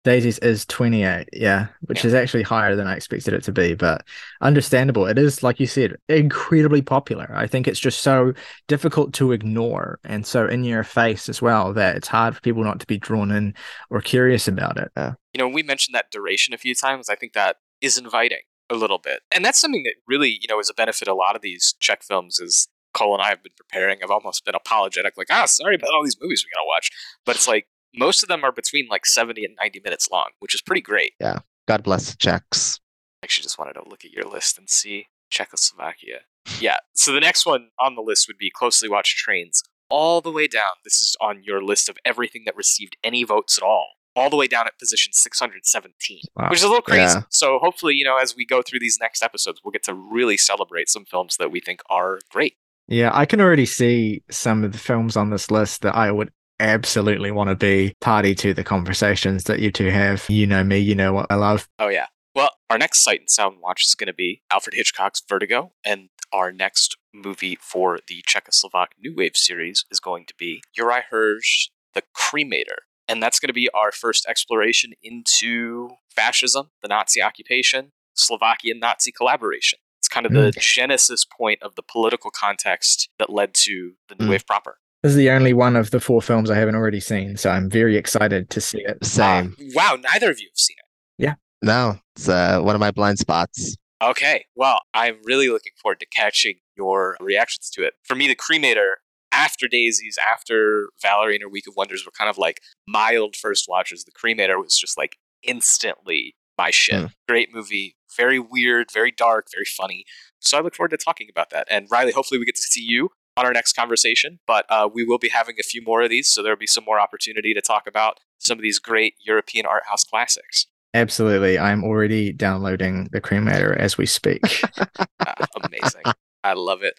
[0.06, 2.08] Daisies is 28, yeah, which Yeah.
[2.08, 4.06] is actually higher than I expected it to be, but
[4.41, 5.06] understandable.
[5.06, 7.30] It is, like you said, incredibly popular.
[7.36, 8.34] I think it's just so
[8.68, 12.64] difficult to ignore and so in your face as well that it's hard for people
[12.64, 13.54] not to be drawn in
[13.89, 14.89] or curious about it.
[15.34, 17.10] You know, we mentioned that duration a few times.
[17.10, 18.39] I think that is inviting.
[18.72, 19.22] a little bit.
[19.32, 22.04] And that's something that really, you know, is a benefit a lot of these Czech
[22.04, 23.97] films is Cole and I have been preparing.
[24.04, 26.91] I've almost been apologetic, like, ah, sorry about all these movies we gotta watch.
[27.26, 30.53] But it's like most of them are between like 70 and 90 minutes long, which
[30.55, 31.13] is pretty great.
[31.19, 31.39] Yeah.
[31.67, 32.79] God bless the Czechs.
[33.21, 36.19] I actually just wanted to look at your list and see Czechoslovakia.
[36.59, 36.77] Yeah.
[36.93, 39.63] So the next one on the list would be closely watched trains.
[39.89, 40.73] All the way down.
[40.83, 43.87] This is on your list of everything that received any votes at all.
[44.15, 46.49] All the way down at position 617, Wow.
[46.49, 47.01] which is a little crazy.
[47.17, 47.21] Yeah.
[47.31, 50.35] So hopefully, you know, as we go through these next episodes, we'll get to really
[50.37, 52.55] celebrate some films that we think are great.
[52.87, 56.31] Yeah, I can already see some of the films on this list that I would
[56.60, 60.26] absolutely want to be party to the conversations that you two have.
[60.30, 61.68] You know me, you know what I love.
[61.80, 62.07] Oh yeah.
[62.36, 66.10] Well, our next Sight and Sound watch is going to be Alfred Hitchcock's Vertigo, and
[66.32, 71.72] our next movie for the Czechoslovak New Wave series is going to be Juraj Herz,
[71.95, 72.84] The Cremator.
[73.07, 79.12] And that's going to be our first exploration into fascism, the Nazi occupation, Slovakian Nazi
[79.12, 79.80] collaboration.
[79.97, 84.28] It's kind of the genesis point of the political context that led to the New
[84.28, 84.30] Mm.
[84.30, 84.78] Wave proper.
[85.04, 87.70] This is the only one of the four films I haven't already seen, so I'm
[87.70, 89.04] very excited to see it.
[89.06, 89.56] Same.
[89.60, 91.24] Uh, wow, neither of you have seen it.
[91.24, 91.36] Yeah.
[91.62, 93.78] No, it's uh, one of my blind spots.
[94.02, 94.45] Okay.
[94.56, 97.93] Well, I'm really looking forward to catching your reactions to it.
[98.04, 98.95] For me, the cremator,
[99.32, 103.66] after Daisies, after Valerie and her Week of Wonders were kind of like mild first
[103.70, 104.04] watches.
[104.04, 107.06] The cremator was just like instantly my shit.
[107.06, 107.12] Mm.
[107.28, 107.95] Great movie.
[108.18, 110.04] Very weird, very dark, very funny.
[110.39, 111.68] So I look forward to talking about that.
[111.70, 114.39] And Ryley, hopefully we get to see you on our next conversation.
[114.45, 116.83] But uh, we will be having a few more of these, so there'll be some
[116.83, 120.67] more opportunity to talk about some of these great European art house classics.
[120.93, 121.57] Absolutely.
[121.57, 124.41] I'm already downloading the cremator as we speak.
[125.21, 126.01] Ah, amazing.
[126.45, 126.93] I love it.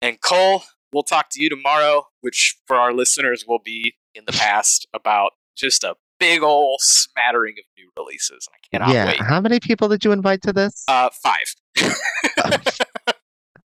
[0.00, 4.32] And Cole, we'll talk to you tomorrow, which for our listeners will be in the
[4.32, 8.48] past about just a big old smattering of new releases.
[8.50, 9.06] I cannot yeah.
[9.06, 9.20] wait.
[9.20, 10.84] How many people did you invite to this?
[10.88, 11.54] Uh, five.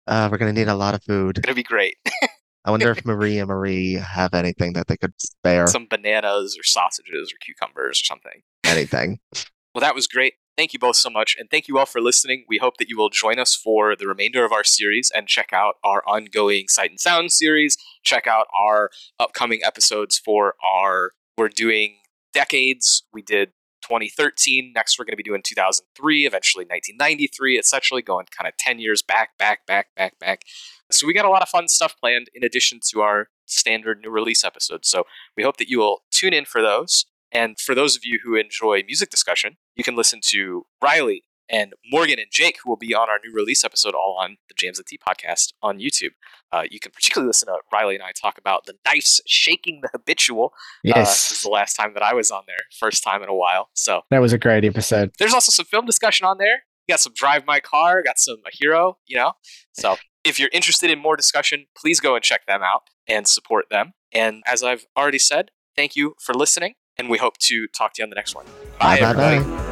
[0.08, 1.40] Uh, we're gonna need a lot of food.
[1.42, 1.96] Gonna be great.
[2.64, 5.66] I wonder if Marie and Marie have anything that they could spare.
[5.66, 8.42] Some bananas or sausages or cucumbers or something.
[8.64, 9.20] anything.
[9.74, 10.32] Well, that was great.
[10.56, 11.36] Thank you both so much.
[11.38, 12.44] And thank you all for listening.
[12.48, 15.52] We hope that you will join us for the remainder of our series and check
[15.52, 17.76] out our ongoing Sight and Sound series.
[18.02, 18.90] Check out our
[19.20, 21.98] upcoming episodes for our, we're doing
[22.32, 23.04] decades.
[23.12, 23.50] We did
[23.88, 24.72] 2013.
[24.74, 29.02] Next, we're going to be doing 2003, eventually 1993, essentially going kind of 10 years
[29.02, 30.42] back, back, back, back, back.
[30.90, 34.10] So we got a lot of fun stuff planned in addition to our standard new
[34.10, 34.88] release episodes.
[34.88, 35.04] So
[35.36, 37.06] we hope that you will tune in for those.
[37.32, 41.72] And for those of you who enjoy music discussion, you can listen to Ryley and
[41.90, 44.78] Morgan and Jake, who will be on our new release episode, all on the Jams
[44.78, 46.12] and Tea podcast on YouTube.
[46.52, 49.88] Uh, you can particularly listen to Ryley and I talk about the Knife's shaking the
[49.92, 50.52] habitual.
[50.88, 53.34] Uh, this is the last time that I was on there, first time in a
[53.34, 53.68] while.
[53.74, 55.12] So that was a great episode.
[55.18, 56.64] there's also some film discussion on there.
[56.86, 59.32] You got some Drive My Car, got some A Hero, you know?
[59.72, 63.66] So if you're interested in more discussion, please go and check them out and support
[63.70, 63.92] them.
[64.12, 68.00] And as I've already said, thank you for listening, and we hope to talk to
[68.00, 68.46] you on the next one.
[68.80, 69.67] Bye, Bye, bye, bye.